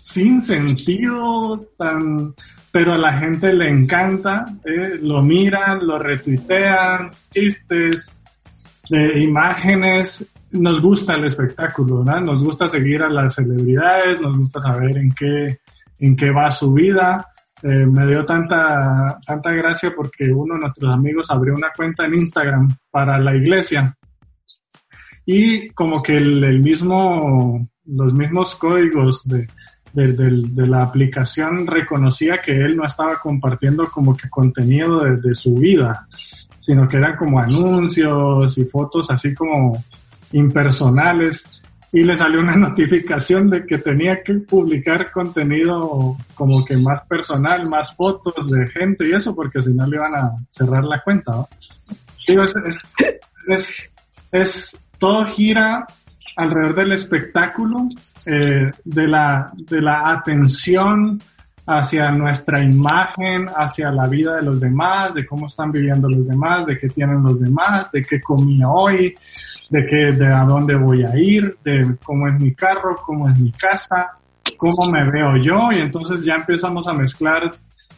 [0.01, 2.33] sin sentido, tan,
[2.71, 4.99] pero a la gente le encanta, ¿eh?
[5.01, 8.15] lo miran, lo retuitean, chistes,
[8.89, 12.19] eh, imágenes, nos gusta el espectáculo, ¿no?
[12.21, 15.59] Nos gusta seguir a las celebridades, nos gusta saber en qué,
[15.99, 17.27] en qué va su vida.
[17.63, 22.13] Eh, me dio tanta, tanta gracia porque uno de nuestros amigos abrió una cuenta en
[22.13, 23.97] Instagram para la iglesia
[25.29, 29.45] y como que el, mismo, los mismos códigos de,
[29.91, 35.55] de, la aplicación reconocía que él no estaba compartiendo como que contenido de, de su
[35.55, 36.07] vida,
[36.59, 39.83] sino que eran como anuncios y fotos así como
[40.31, 41.61] impersonales
[41.91, 47.67] y le salió una notificación de que tenía que publicar contenido como que más personal,
[47.69, 51.47] más fotos de gente y eso, porque si no le iban a cerrar la cuenta.
[52.27, 52.43] Digo,
[53.47, 53.93] es,
[54.31, 55.87] es, todo gira
[56.35, 57.87] alrededor del espectáculo,
[58.25, 61.21] eh, de, la, de la atención
[61.65, 66.65] hacia nuestra imagen, hacia la vida de los demás, de cómo están viviendo los demás,
[66.65, 69.15] de qué tienen los demás, de qué comí hoy,
[69.69, 73.39] de que, de a dónde voy a ir, de cómo es mi carro, cómo es
[73.39, 74.13] mi casa,
[74.57, 77.51] cómo me veo yo, y entonces ya empezamos a mezclar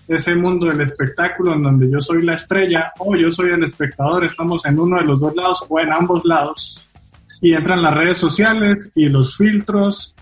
[0.07, 4.25] ese mundo del espectáculo en donde yo soy la estrella o yo soy el espectador,
[4.25, 6.83] estamos en uno de los dos lados o en ambos lados,
[7.41, 10.15] y entran las redes sociales y los filtros,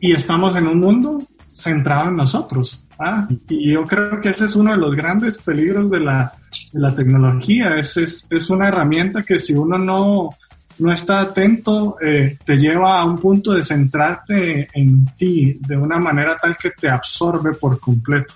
[0.00, 2.83] y estamos en un mundo centrado en nosotros.
[2.98, 6.32] Ah, y yo creo que ese es uno de los grandes peligros de la,
[6.72, 7.76] de la tecnología.
[7.76, 10.30] Es, es, es, una herramienta que si uno no,
[10.78, 15.98] no está atento, eh, te lleva a un punto de centrarte en ti de una
[15.98, 18.34] manera tal que te absorbe por completo.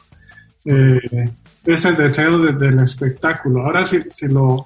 [0.65, 1.31] Eh,
[1.65, 3.65] es el deseo del espectáculo.
[3.65, 4.65] Ahora, si, si, lo,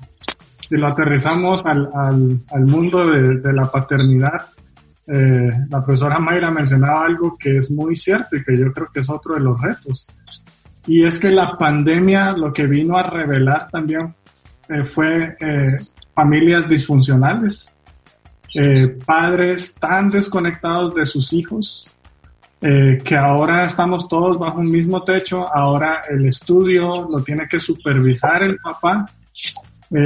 [0.69, 4.47] si lo aterrizamos al, al, al mundo de, de la paternidad,
[5.07, 9.01] eh, la profesora Mayra mencionaba algo que es muy cierto y que yo creo que
[9.01, 10.07] es otro de los retos.
[10.87, 14.15] Y es que la pandemia lo que vino a revelar también
[14.69, 15.67] eh, fue eh,
[16.15, 17.73] familias disfuncionales,
[19.07, 21.99] padres tan desconectados de sus hijos,
[22.61, 28.43] que ahora estamos todos bajo un mismo techo, ahora el estudio lo tiene que supervisar
[28.43, 29.09] el papá,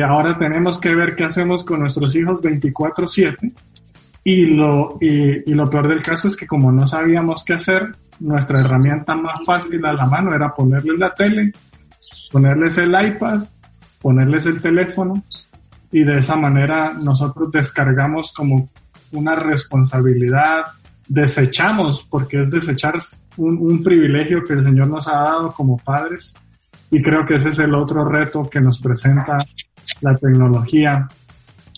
[0.08, 3.52] ahora tenemos que ver qué hacemos con nuestros hijos 24/7
[4.28, 8.58] y lo, y, lo peor del caso es que como no sabíamos qué hacer, nuestra
[8.58, 11.52] herramienta más fácil a la mano era ponerles la tele,
[12.32, 13.44] ponerles el iPad,
[14.02, 15.22] ponerles el teléfono
[15.92, 18.68] y de esa manera nosotros descargamos como
[19.12, 20.64] una responsabilidad,
[21.06, 22.98] desechamos, porque es desechar
[23.36, 26.34] un, un, privilegio que el Señor nos ha dado como padres
[26.90, 29.38] y creo que ese es el otro reto que nos presenta
[30.00, 31.06] la tecnología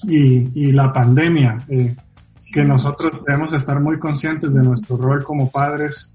[0.04, 1.58] y, y la pandemia.
[1.68, 1.94] Eh,
[2.52, 6.12] que nosotros debemos estar muy conscientes de nuestro rol como padres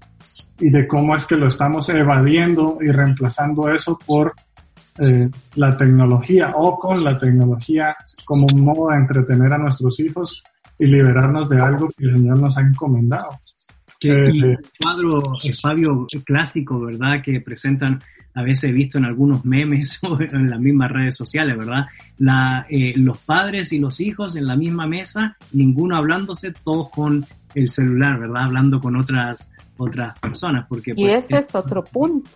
[0.58, 4.34] y de cómo es que lo estamos evadiendo y reemplazando eso por
[5.00, 5.26] eh,
[5.56, 10.44] la tecnología o con la tecnología como un modo de entretener a nuestros hijos
[10.78, 13.30] y liberarnos de algo que el Señor nos ha encomendado.
[13.98, 17.22] Que, el cuadro, el Fabio clásico, ¿verdad?
[17.24, 18.00] Que presentan,
[18.34, 21.86] a veces he visto en algunos memes o en las mismas redes sociales, ¿verdad?
[22.18, 27.24] La, eh, los padres y los hijos en la misma mesa, ninguno hablándose, todos con
[27.54, 28.44] el celular, ¿verdad?
[28.44, 30.66] Hablando con otras, otras personas.
[30.68, 32.30] Porque, y pues, ese es otro punto.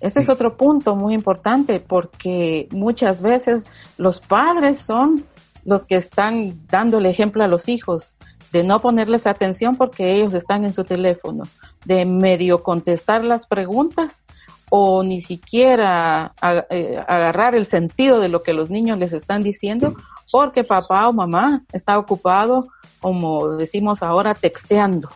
[0.00, 3.66] Ese es otro punto muy importante porque muchas veces
[3.96, 5.24] los padres son
[5.64, 8.14] los que están dando el ejemplo a los hijos
[8.52, 11.44] de no ponerles atención porque ellos están en su teléfono,
[11.84, 14.24] de medio contestar las preguntas
[14.70, 16.32] o ni siquiera
[16.70, 19.94] eh, agarrar el sentido de lo que los niños les están diciendo
[20.30, 22.68] porque papá o mamá está ocupado,
[23.00, 25.10] como decimos ahora, texteando.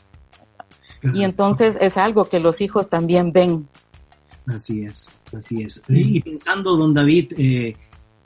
[1.14, 3.66] Y entonces es algo que los hijos también ven.
[4.46, 5.82] Así es, así es.
[5.88, 7.76] Y pensando, don David, eh,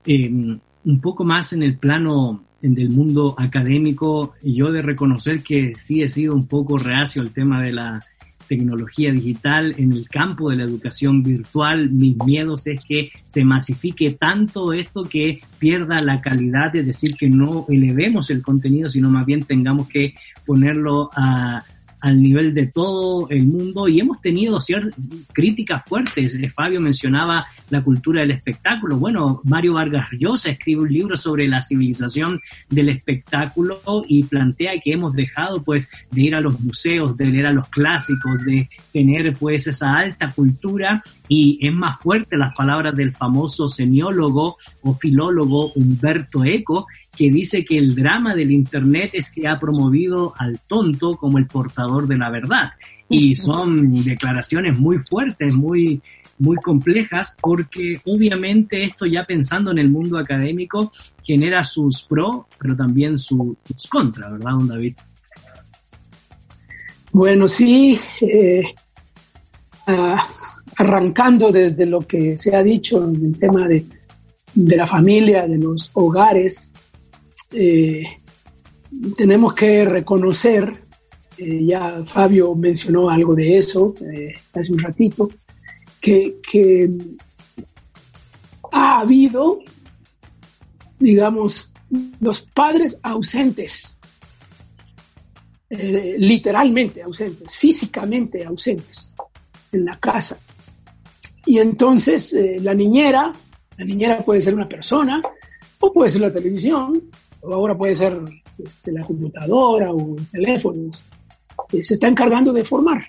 [0.04, 6.02] em, un poco más en el plano del mundo académico, yo de reconocer que sí
[6.02, 8.04] he sido un poco reacio al tema de la
[8.46, 11.90] tecnología digital en el campo de la educación virtual.
[11.90, 17.28] Mis miedos es que se masifique tanto esto que pierda la calidad, es decir, que
[17.28, 21.62] no elevemos el contenido, sino más bien tengamos que ponerlo a,
[22.06, 24.94] al nivel de todo el mundo y hemos tenido ciertas
[25.32, 26.36] críticas fuertes.
[26.36, 28.96] Eh, Fabio mencionaba la cultura del espectáculo.
[28.96, 32.40] Bueno, Mario Vargas Llosa escribe un libro sobre la civilización
[32.70, 37.46] del espectáculo y plantea que hemos dejado pues de ir a los museos, de leer
[37.46, 42.94] a los clásicos, de tener pues esa alta cultura y es más fuerte las palabras
[42.94, 49.30] del famoso semiólogo o filólogo Humberto Eco que dice que el drama del Internet es
[49.30, 52.72] que ha promovido al tonto como el portador de la verdad.
[53.08, 56.02] Y son declaraciones muy fuertes, muy,
[56.38, 62.76] muy complejas, porque obviamente esto ya pensando en el mundo académico genera sus pros, pero
[62.76, 63.56] también sus,
[63.88, 64.96] contras, ¿verdad, don David?
[67.12, 68.62] Bueno, sí, eh,
[69.86, 70.28] ah,
[70.78, 73.84] arrancando desde lo que se ha dicho en el tema de,
[74.54, 76.72] de la familia, de los hogares,
[77.52, 78.04] eh,
[79.16, 80.82] tenemos que reconocer,
[81.38, 85.30] eh, ya Fabio mencionó algo de eso eh, hace un ratito,
[86.00, 86.88] que,
[88.72, 89.60] ha habido,
[90.98, 91.72] digamos,
[92.20, 93.96] los padres ausentes,
[95.68, 99.14] literalmente ausentes, físicamente ausentes
[99.72, 100.38] en la casa.
[101.46, 103.32] Y entonces la niñera,
[103.78, 105.22] la niñera puede ser una persona
[105.80, 107.08] o puede ser la televisión,
[107.42, 108.20] ahora puede ser
[108.58, 110.90] este, la computadora o el teléfono,
[111.72, 113.04] eh, se está encargando de formar.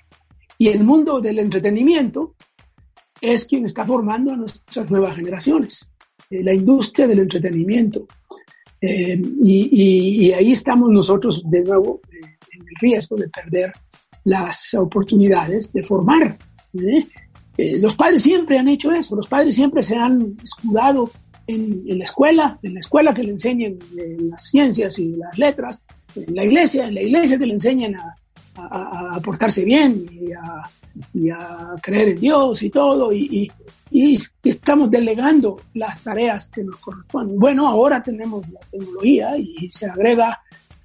[0.58, 2.36] Y el mundo del entretenimiento
[3.22, 5.90] es quien está formando a nuestras nuevas generaciones,
[6.30, 8.08] eh, la industria del entretenimiento.
[8.82, 13.74] Eh, y, ahí estamos nosotros de nuevo en el riesgo de perder
[14.26, 16.38] las oportunidades de formar.
[17.58, 21.10] Los padres siempre han hecho eso, los padres siempre se han escudado
[21.48, 25.84] en, la escuela, en la escuela que le enseñen eh, las ciencias y las letras,
[26.16, 28.16] en la iglesia, en la iglesia que le enseñen a,
[28.58, 30.64] a, portarse bien y a,
[31.14, 33.52] y a, creer en Dios y todo, y,
[33.92, 37.40] y, estamos delegando las tareas que nos corresponden.
[37.40, 40.42] Bueno, ahora tenemos la tecnología y se agrega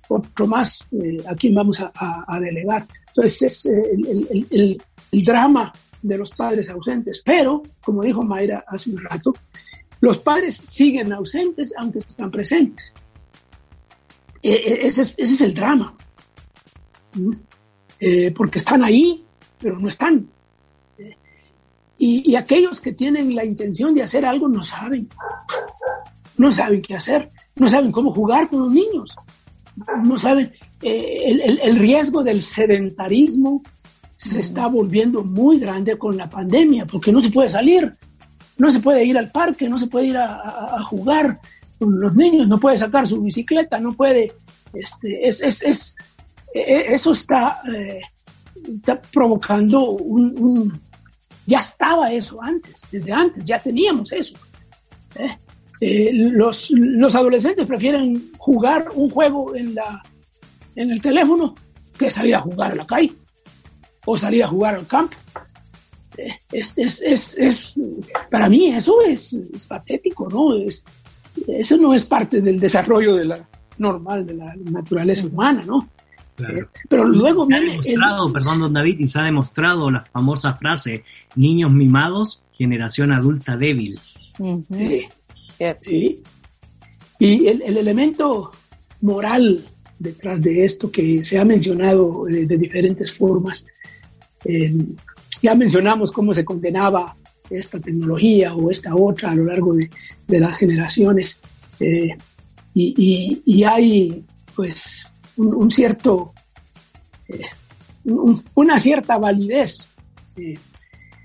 [0.08, 2.86] otro más eh, a quien vamos a, delegar.
[3.08, 5.72] Entonces es eh, el, el, el, el drama
[6.02, 9.34] de los padres ausentes, pero, como dijo Mayra hace un rato,
[10.00, 12.92] los padres siguen ausentes aunque están presentes.
[14.42, 15.96] E, e, ese es, el drama.
[18.00, 19.24] Eh, porque están ahí,
[19.58, 20.28] pero no están.
[21.98, 25.08] y, aquellos que tienen la intención de hacer algo no saben.
[26.36, 27.30] No saben qué hacer.
[27.54, 29.14] No saben cómo jugar con los niños.
[30.04, 30.52] No saben.
[30.82, 33.62] Eh, el, riesgo del sedentarismo
[34.28, 37.96] se está volviendo muy grande con la pandemia porque no se puede salir
[38.58, 41.40] no se puede ir al parque, no se puede ir a, jugar
[41.78, 44.32] con los niños, no puede sacar su bicicleta, no puede,
[44.72, 45.96] este, es, es, es
[46.54, 48.00] e, e, eso está, eh,
[48.72, 50.80] está provocando un,
[51.46, 54.36] ya estaba eso antes, desde antes, ya teníamos eso.
[55.16, 55.36] ¿eh?
[55.80, 60.00] Eh, los, los adolescentes prefieren jugar un juego en, la,
[60.76, 61.56] en el teléfono
[61.98, 63.12] que salir a jugar a la calle
[64.04, 65.16] o salir a jugar al campo
[66.52, 67.80] es, es, es,
[68.30, 69.38] para mí eso es,
[69.68, 70.54] patético, ¿no?
[70.56, 70.84] Es,
[71.46, 73.48] eso no es parte del desarrollo de la,
[73.78, 75.88] normal de la naturaleza humana, ¿no?
[76.88, 77.78] pero luego viene...
[77.82, 81.04] Demostrado, Perdón, don David, y se ha demostrado la famosa frase,
[81.36, 84.00] niños mimados, generación adulta débil.
[85.80, 86.22] sí.
[87.18, 88.50] Y el, elemento
[89.02, 89.64] moral
[90.02, 93.66] detrás de esto que se ha mencionado de, diferentes formas,
[94.44, 94.74] eh,
[95.40, 97.16] ya mencionamos cómo se condenaba
[97.48, 99.88] esta tecnología o esta otra a lo largo de,
[100.40, 101.40] las generaciones.
[101.78, 102.16] Eh,
[102.74, 104.24] y, hay
[104.54, 106.32] pues un, cierto,
[107.28, 107.44] eh,
[108.54, 109.86] una cierta validez.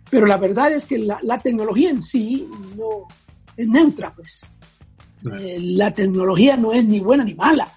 [0.09, 2.47] pero la verdad es que la, la, tecnología en sí
[2.78, 3.07] no
[3.55, 4.45] es neutra, pues.
[5.39, 7.67] Eh, la tecnología no es ni buena ni mala.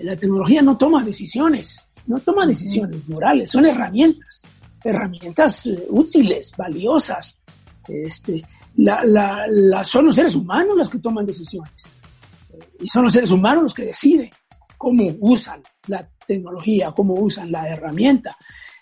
[0.00, 4.42] La tecnología no toma decisiones, no toma decisiones morales, son herramientas,
[4.82, 7.42] herramientas eh, útiles, valiosas.
[7.86, 8.44] Este,
[8.76, 11.86] la, son los seres humanos los que toman decisiones
[12.80, 14.30] y son los seres humanos los que deciden
[14.76, 18.36] cómo usan la tecnología, cómo usan la herramienta.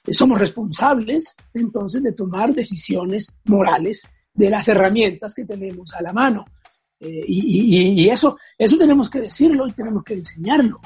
[0.05, 4.03] Eh, somos responsables entonces de tomar decisiones morales
[4.35, 6.45] de las herramientas que tenemos a la mano.
[7.05, 10.79] Eh, y, eso, eso tenemos que decirlo y tenemos que enseñarlo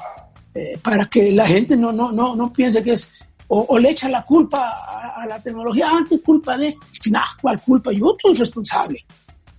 [0.55, 3.11] eh, para que la gente no, no, no, no piense que es
[3.49, 6.75] o, le echa la culpa a, la tecnología, antes ah, culpa de,
[7.09, 7.93] nah, ¿cuál culpa?
[7.93, 9.05] Yo soy responsable.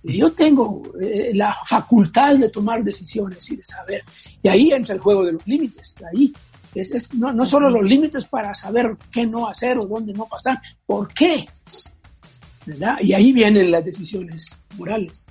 [0.03, 4.03] Yo tengo eh, la facultad de tomar decisiones y de saber.
[4.43, 5.95] Y ahí entra el juego de los límites.
[6.13, 6.31] Ahí
[6.75, 10.25] es, es no, no solo los límites para saber qué no hacer o dónde no
[10.25, 11.47] pasar, ¿por qué?
[12.67, 12.97] ¿verdad?
[13.01, 15.25] Y ahí vienen las decisiones morales.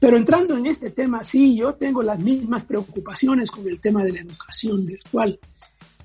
[0.00, 4.12] Pero entrando en este tema, sí, yo tengo las mismas preocupaciones con el tema de
[4.12, 5.38] la educación virtual.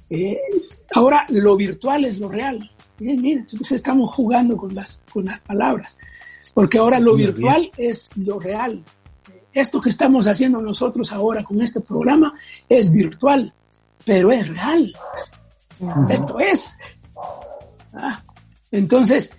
[0.09, 0.37] Eh,
[0.93, 2.69] ahora, lo virtual es lo real.
[2.99, 5.97] Eh, miren, estamos jugando con las, con las palabras,
[6.53, 8.83] porque ahora lo virtual es lo real.
[9.53, 12.33] Esto que estamos haciendo nosotros ahora con este programa
[12.67, 13.53] es virtual,
[14.03, 14.93] pero es real.
[16.09, 16.77] Esto es.
[17.93, 18.21] Ah,
[18.71, 19.31] entonces,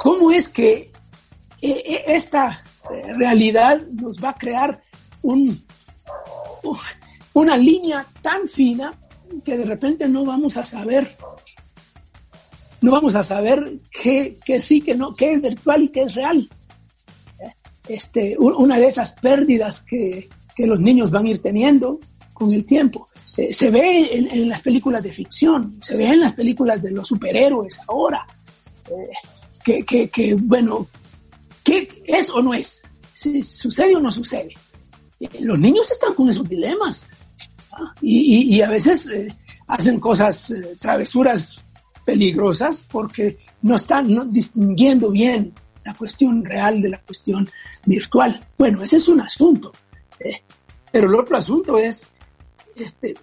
[0.00, 0.92] ¿cómo es que
[1.60, 2.62] eh, esta
[3.16, 4.82] realidad nos va a crear
[5.22, 5.64] un,
[7.32, 8.94] una línea tan fina
[9.44, 11.16] que de repente no vamos a saber,
[12.80, 16.48] no vamos a saber qué, sí, que no, qué es virtual y qué es real.
[17.88, 20.28] Este, una de esas pérdidas que,
[20.58, 22.00] los niños van a ir teniendo
[22.32, 23.08] con el tiempo.
[23.36, 27.06] Eh, se ve en, las películas de ficción, se ve en las películas de los
[27.06, 28.26] superhéroes ahora,
[28.88, 29.10] eh,
[29.62, 30.88] que, que, que, bueno,
[31.66, 32.88] ¿Qué es o no es?
[33.12, 34.54] Si sucede o no sucede.
[35.40, 37.08] Los niños están con esos dilemas
[37.72, 37.92] ¿ah?
[38.00, 39.34] y, a veces eh,
[39.66, 41.60] hacen cosas, eh, travesuras
[42.04, 45.52] peligrosas porque no están distinguiendo bien
[45.84, 47.48] la cuestión real de la cuestión
[47.84, 48.40] virtual.
[48.56, 49.72] Bueno, ese es un asunto.
[50.20, 50.42] ¿eh?
[50.92, 52.06] pero el otro asunto es
[52.76, 53.16] este,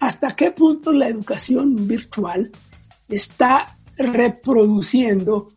[0.00, 2.50] hasta qué punto la educación virtual
[3.08, 5.50] está reproduciendo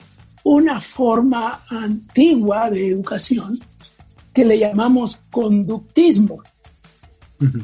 [0.46, 3.58] una forma antigua de educación
[4.32, 6.44] que le llamamos conductismo.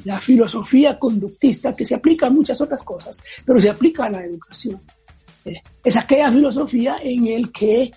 [0.04, 4.26] La filosofía conductista que se aplica a muchas otras cosas, pero se aplica a la
[4.26, 4.82] educación.
[5.46, 7.92] Eh, es aquella filosofía en el que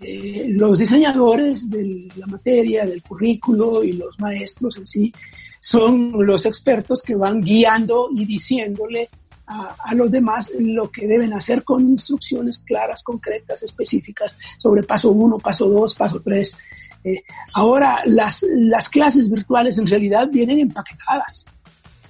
[0.00, 5.12] eh, los diseñadores de la materia, del currículo y los maestros en sí
[5.60, 9.10] son los expertos que van guiando y diciéndole
[9.46, 15.38] a, los demás lo que deben hacer con instrucciones claras, concretas, específicas sobre paso uno,
[15.38, 16.56] paso dos, paso tres.
[17.04, 17.22] Eh,
[17.54, 21.44] ahora las, las clases virtuales en realidad vienen empaquetadas.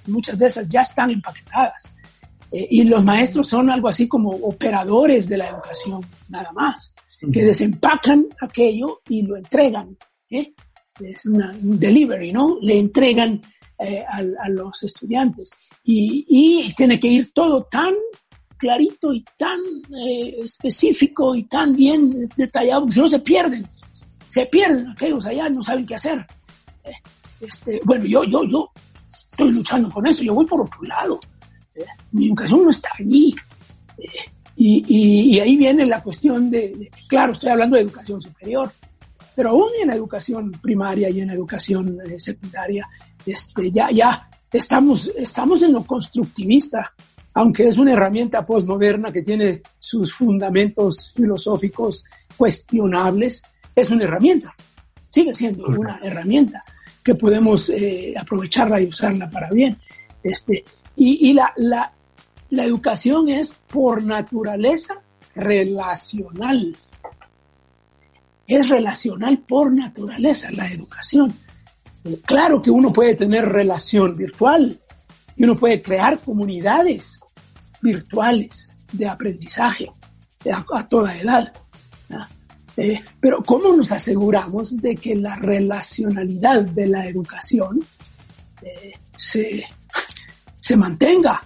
[0.07, 1.89] Muchas de esas ya están empaquetadas.
[2.51, 6.93] Eh, y los maestros son algo así como operadores de la educación, nada más,
[7.31, 9.97] que desempacan aquello y lo entregan.
[10.29, 10.53] ¿eh?
[10.99, 12.57] Es una delivery, ¿no?
[12.61, 13.41] Le entregan
[13.79, 15.51] eh, a, los estudiantes.
[15.83, 17.93] Y, tiene que ir todo tan
[18.57, 19.59] clarito y tan
[20.07, 23.65] eh, específico y tan bien detallado, porque si no se pierden,
[24.29, 26.25] se pierden aquellos allá, no saben qué hacer.
[26.83, 26.91] Eh,
[27.41, 28.71] este, bueno, yo, yo, yo
[29.11, 31.19] estoy luchando con eso, yo voy por otro lado.
[32.13, 33.35] mi educación no está allí.
[34.55, 38.71] Y, ahí viene la cuestión de, claro, estoy hablando de educación superior,
[39.35, 42.87] pero aún en educación primaria y en educación secundaria,
[43.25, 46.93] este, ya, ya estamos, estamos en lo constructivista,
[47.33, 52.03] aunque es una herramienta postmoderna que tiene sus fundamentos filosóficos
[52.37, 53.43] cuestionables,
[53.75, 54.53] es una herramienta,
[55.09, 56.61] sigue siendo una herramienta
[57.03, 59.77] que podemos eh, aprovecharla y usarla para bien.
[60.23, 60.63] Este,
[60.95, 61.91] y, y la, la,
[62.51, 65.01] la educación es por naturaleza
[65.35, 66.75] relacional.
[68.47, 71.33] Es relacional por naturaleza la educación.
[72.25, 74.79] Claro que uno puede tener relación virtual,
[75.35, 77.19] y uno puede crear comunidades
[77.81, 79.91] virtuales de aprendizaje
[80.73, 81.51] a, toda edad.
[82.75, 87.79] Eh, pero ¿cómo nos aseguramos de que la relacionalidad de la educación
[88.63, 89.63] eh, se,
[90.59, 91.41] se mantenga,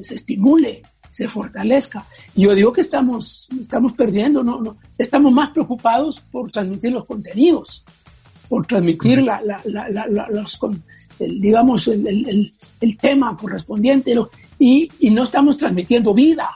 [0.00, 0.82] se estimule,
[1.14, 2.04] se fortalezca?
[2.34, 7.84] Yo digo que estamos, estamos perdiendo, no, no, estamos más preocupados por transmitir los contenidos,
[8.48, 10.58] por transmitir la, la, la, los,
[11.20, 14.12] el, digamos, el, el, el, tema correspondiente
[14.58, 16.50] y, y no estamos transmitiendo vida,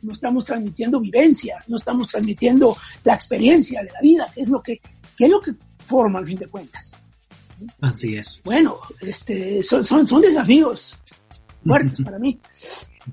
[0.00, 2.74] no estamos transmitiendo vivencia, no estamos transmitiendo
[3.04, 4.80] la experiencia de la vida, que es lo que,
[5.14, 5.52] que es lo que
[5.84, 6.96] forma al fin de cuentas.
[7.82, 8.40] Así es.
[8.46, 10.98] Bueno, este, son, son, son desafíos
[11.62, 12.40] fuertes para mí.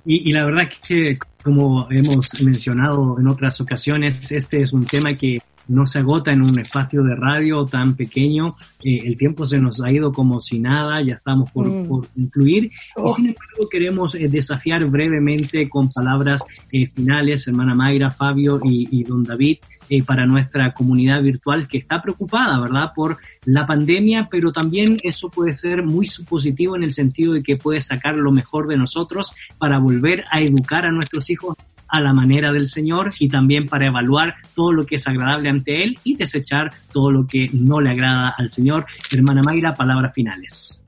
[0.05, 5.13] Y, y, la verdad que, como hemos mencionado en otras ocasiones, este es un tema
[5.13, 8.55] que no se agota en un espacio de radio tan pequeño.
[8.83, 11.87] Eh, el tiempo se nos ha ido como si nada, ya estamos por, mm.
[11.87, 12.65] por concluir.
[12.65, 13.07] Y oh.
[13.13, 19.03] sin embargo, queremos eh, desafiar brevemente con palabras eh, finales, hermana Mayra, Fabio y, y
[19.03, 19.57] don David.
[20.05, 25.55] para nuestra comunidad virtual que está preocupada, ¿verdad?, por la pandemia, pero también eso puede
[25.57, 29.77] ser muy supositivo en el sentido de que puede sacar lo mejor de nosotros para
[29.77, 31.55] volver a educar a nuestros hijos
[31.87, 35.83] a la manera del Señor y también para evaluar todo lo que es agradable ante
[35.83, 38.85] Él y desechar todo lo que no le agrada al Señor.
[39.11, 40.83] Hermana Mayra, palabras finales.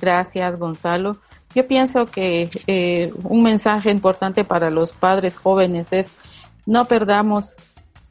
[0.00, 1.18] Gracias, Gonzalo.
[1.54, 6.16] Yo pienso que eh, un mensaje importante para los padres jóvenes es
[6.64, 7.56] no perdamos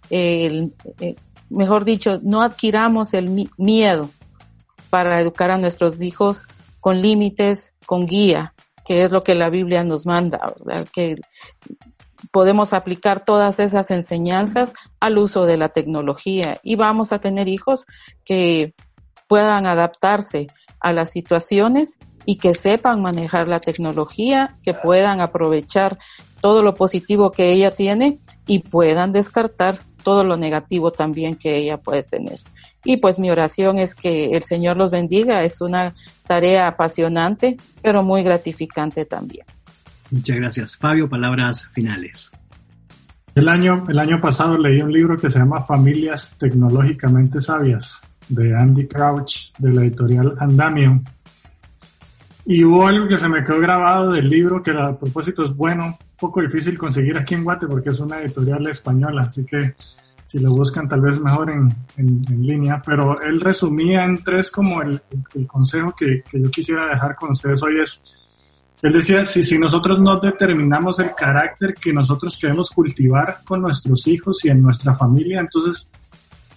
[0.10, 1.16] el, eh,
[1.50, 4.10] mejor dicho, no adquiramos el miedo
[4.90, 6.48] para educar a nuestros hijos
[6.80, 8.54] con límites, con guía,
[8.90, 10.88] que es lo que la Biblia nos manda, ¿verdad?
[10.92, 11.18] que
[12.32, 17.86] podemos aplicar todas esas enseñanzas al uso de la tecnología y vamos a tener hijos
[18.26, 18.74] que
[19.28, 20.48] puedan adaptarse
[20.80, 26.00] a las situaciones y que sepan manejar la tecnología, que puedan aprovechar
[26.42, 28.18] todo lo positivo que ella tiene
[28.48, 32.40] y puedan descartar todo lo negativo también que ella puede tener.
[32.90, 35.44] Y pues mi oración es que el Señor los bendiga.
[35.44, 35.94] Es una
[36.26, 39.46] tarea apasionante, pero muy gratificante también.
[40.10, 40.76] Muchas gracias.
[40.76, 42.32] Fabio, palabras finales.
[43.36, 48.56] El año, el año pasado leí un libro que se llama Familias Tecnológicamente Sabias de
[48.56, 51.04] Andy Crouch de la editorial Andamio.
[52.48, 55.86] Y hubo algo que se me quedó grabado del libro que a propósito es bueno,
[55.86, 59.76] un poco difícil conseguir aquí en Guate porque es una editorial española, así que
[60.30, 64.80] si lo buscan tal vez mejor en, en, línea, pero él resumía en tres como
[64.84, 65.02] el,
[65.34, 68.14] el consejo que, que, yo quisiera dejar con ustedes hoy es,
[68.84, 74.06] él decía, si, si nosotros no determinamos el carácter que nosotros queremos cultivar con nuestros
[74.06, 75.92] hijos y en nuestra familia, entonces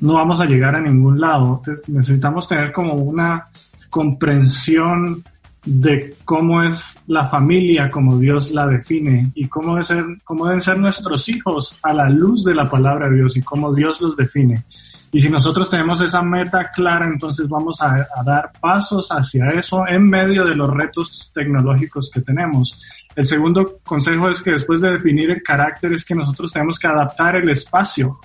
[0.00, 1.62] no vamos a llegar a ningún lado.
[1.64, 3.48] Entonces, necesitamos tener como una
[3.88, 5.24] comprensión
[5.64, 10.62] de cómo es la familia como Dios la define y cómo, deben ser, cómo deben
[10.62, 14.16] ser nuestros hijos a la luz de la palabra de Dios y cómo Dios los
[14.16, 14.64] define.
[15.12, 19.86] Y si nosotros tenemos esa meta clara, entonces vamos a, a dar pasos hacia eso
[19.86, 22.80] en medio de los retos tecnológicos que tenemos.
[23.14, 26.86] El segundo consejo es que después de definir el carácter es que nosotros tenemos que
[26.86, 28.18] adaptar el espacio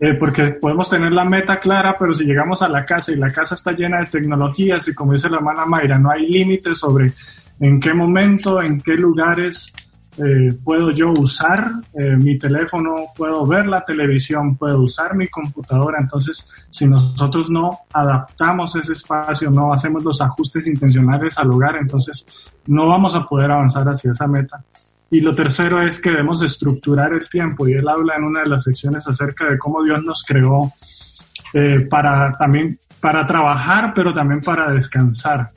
[0.00, 3.30] eh, porque podemos tener la meta clara, pero si llegamos a la casa y la
[3.30, 7.12] casa está llena de tecnologías y como dice la hermana Mayra, no hay límites sobre
[7.60, 9.72] en qué momento, en qué lugares
[10.16, 15.98] eh, puedo yo usar eh, mi teléfono, puedo ver la televisión, puedo usar mi computadora.
[16.00, 22.26] Entonces, si nosotros no adaptamos ese espacio, no hacemos los ajustes intencionales al hogar, entonces
[22.66, 24.62] no vamos a poder avanzar hacia esa meta.
[25.10, 28.48] Y lo tercero es que debemos estructurar el tiempo y él habla en una de
[28.48, 30.72] las secciones acerca de cómo Dios nos creó
[31.52, 35.50] eh, para también para trabajar, pero también para descansar.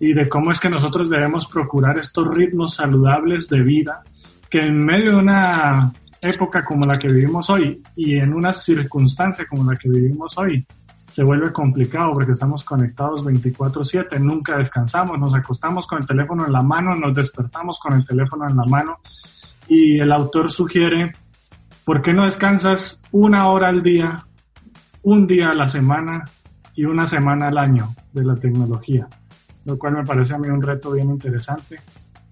[0.00, 4.02] Y de cómo es que nosotros debemos procurar estos ritmos saludables de vida
[4.50, 9.46] que en medio de una época como la que vivimos hoy y en una circunstancia
[9.46, 10.66] como la que vivimos hoy,
[11.14, 16.52] se vuelve complicado porque estamos conectados 24/7, nunca descansamos, nos acostamos con el teléfono en
[16.52, 18.98] la mano, nos despertamos con el teléfono en la mano
[19.68, 21.12] y el autor sugiere,
[21.84, 24.26] ¿por qué no descansas una hora al día,
[25.04, 26.24] un día a la semana
[26.74, 29.06] y una semana al año de la tecnología?
[29.66, 31.78] Lo cual me parece a mí un reto bien interesante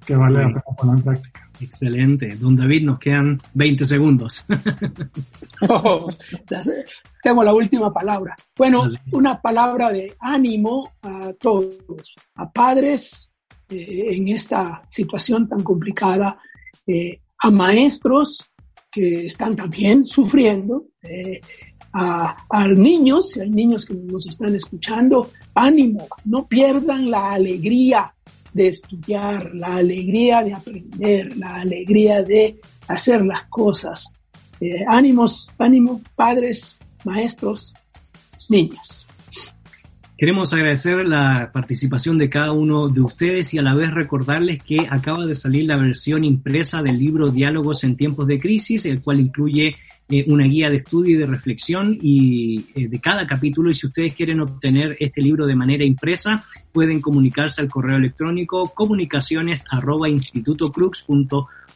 [0.05, 1.49] que vale la pena poner en práctica.
[1.63, 2.37] Excelente.
[2.37, 4.45] Don David, nos quedan 20 segundos.
[5.69, 6.11] oh,
[7.23, 8.37] tengo la última palabra.
[8.57, 13.33] Bueno, una palabra de ánimo a todos, a padres
[13.69, 16.39] eh, en esta situación tan complicada,
[16.87, 18.51] eh, a maestros
[18.91, 21.41] que están también sufriendo, eh,
[21.93, 28.15] a, a niños, si hay niños que nos están escuchando, ánimo, no pierdan la alegría
[28.53, 34.15] de estudiar, la alegría de aprender, la alegría de hacer las cosas.
[34.61, 37.75] Eh, ánimos, ánimo, padres, maestros,
[38.49, 39.07] niños.
[40.23, 44.87] Queremos agradecer la participación de cada uno de ustedes y a la vez recordarles que
[44.89, 49.19] acaba de salir la versión impresa del libro Diálogos en tiempos de crisis, el cual
[49.19, 49.75] incluye
[50.15, 53.71] eh, una guía de estudio y de reflexión y eh, de cada capítulo.
[53.71, 58.75] Y si ustedes quieren obtener este libro de manera impresa pueden comunicarse al correo electrónico
[58.75, 60.11] comunicaciones arroba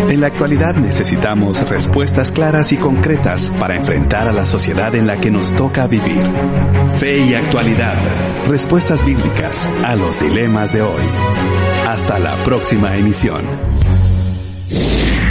[0.07, 5.19] En la actualidad necesitamos respuestas claras y concretas para enfrentar a la sociedad en la
[5.19, 6.31] que nos toca vivir.
[6.93, 7.97] Fe y actualidad.
[8.47, 11.03] Respuestas bíblicas a los dilemas de hoy.
[11.87, 13.41] Hasta la próxima emisión.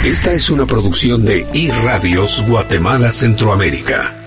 [0.03, 4.24] Esta es una producción de iRadios Guatemala Centroamérica.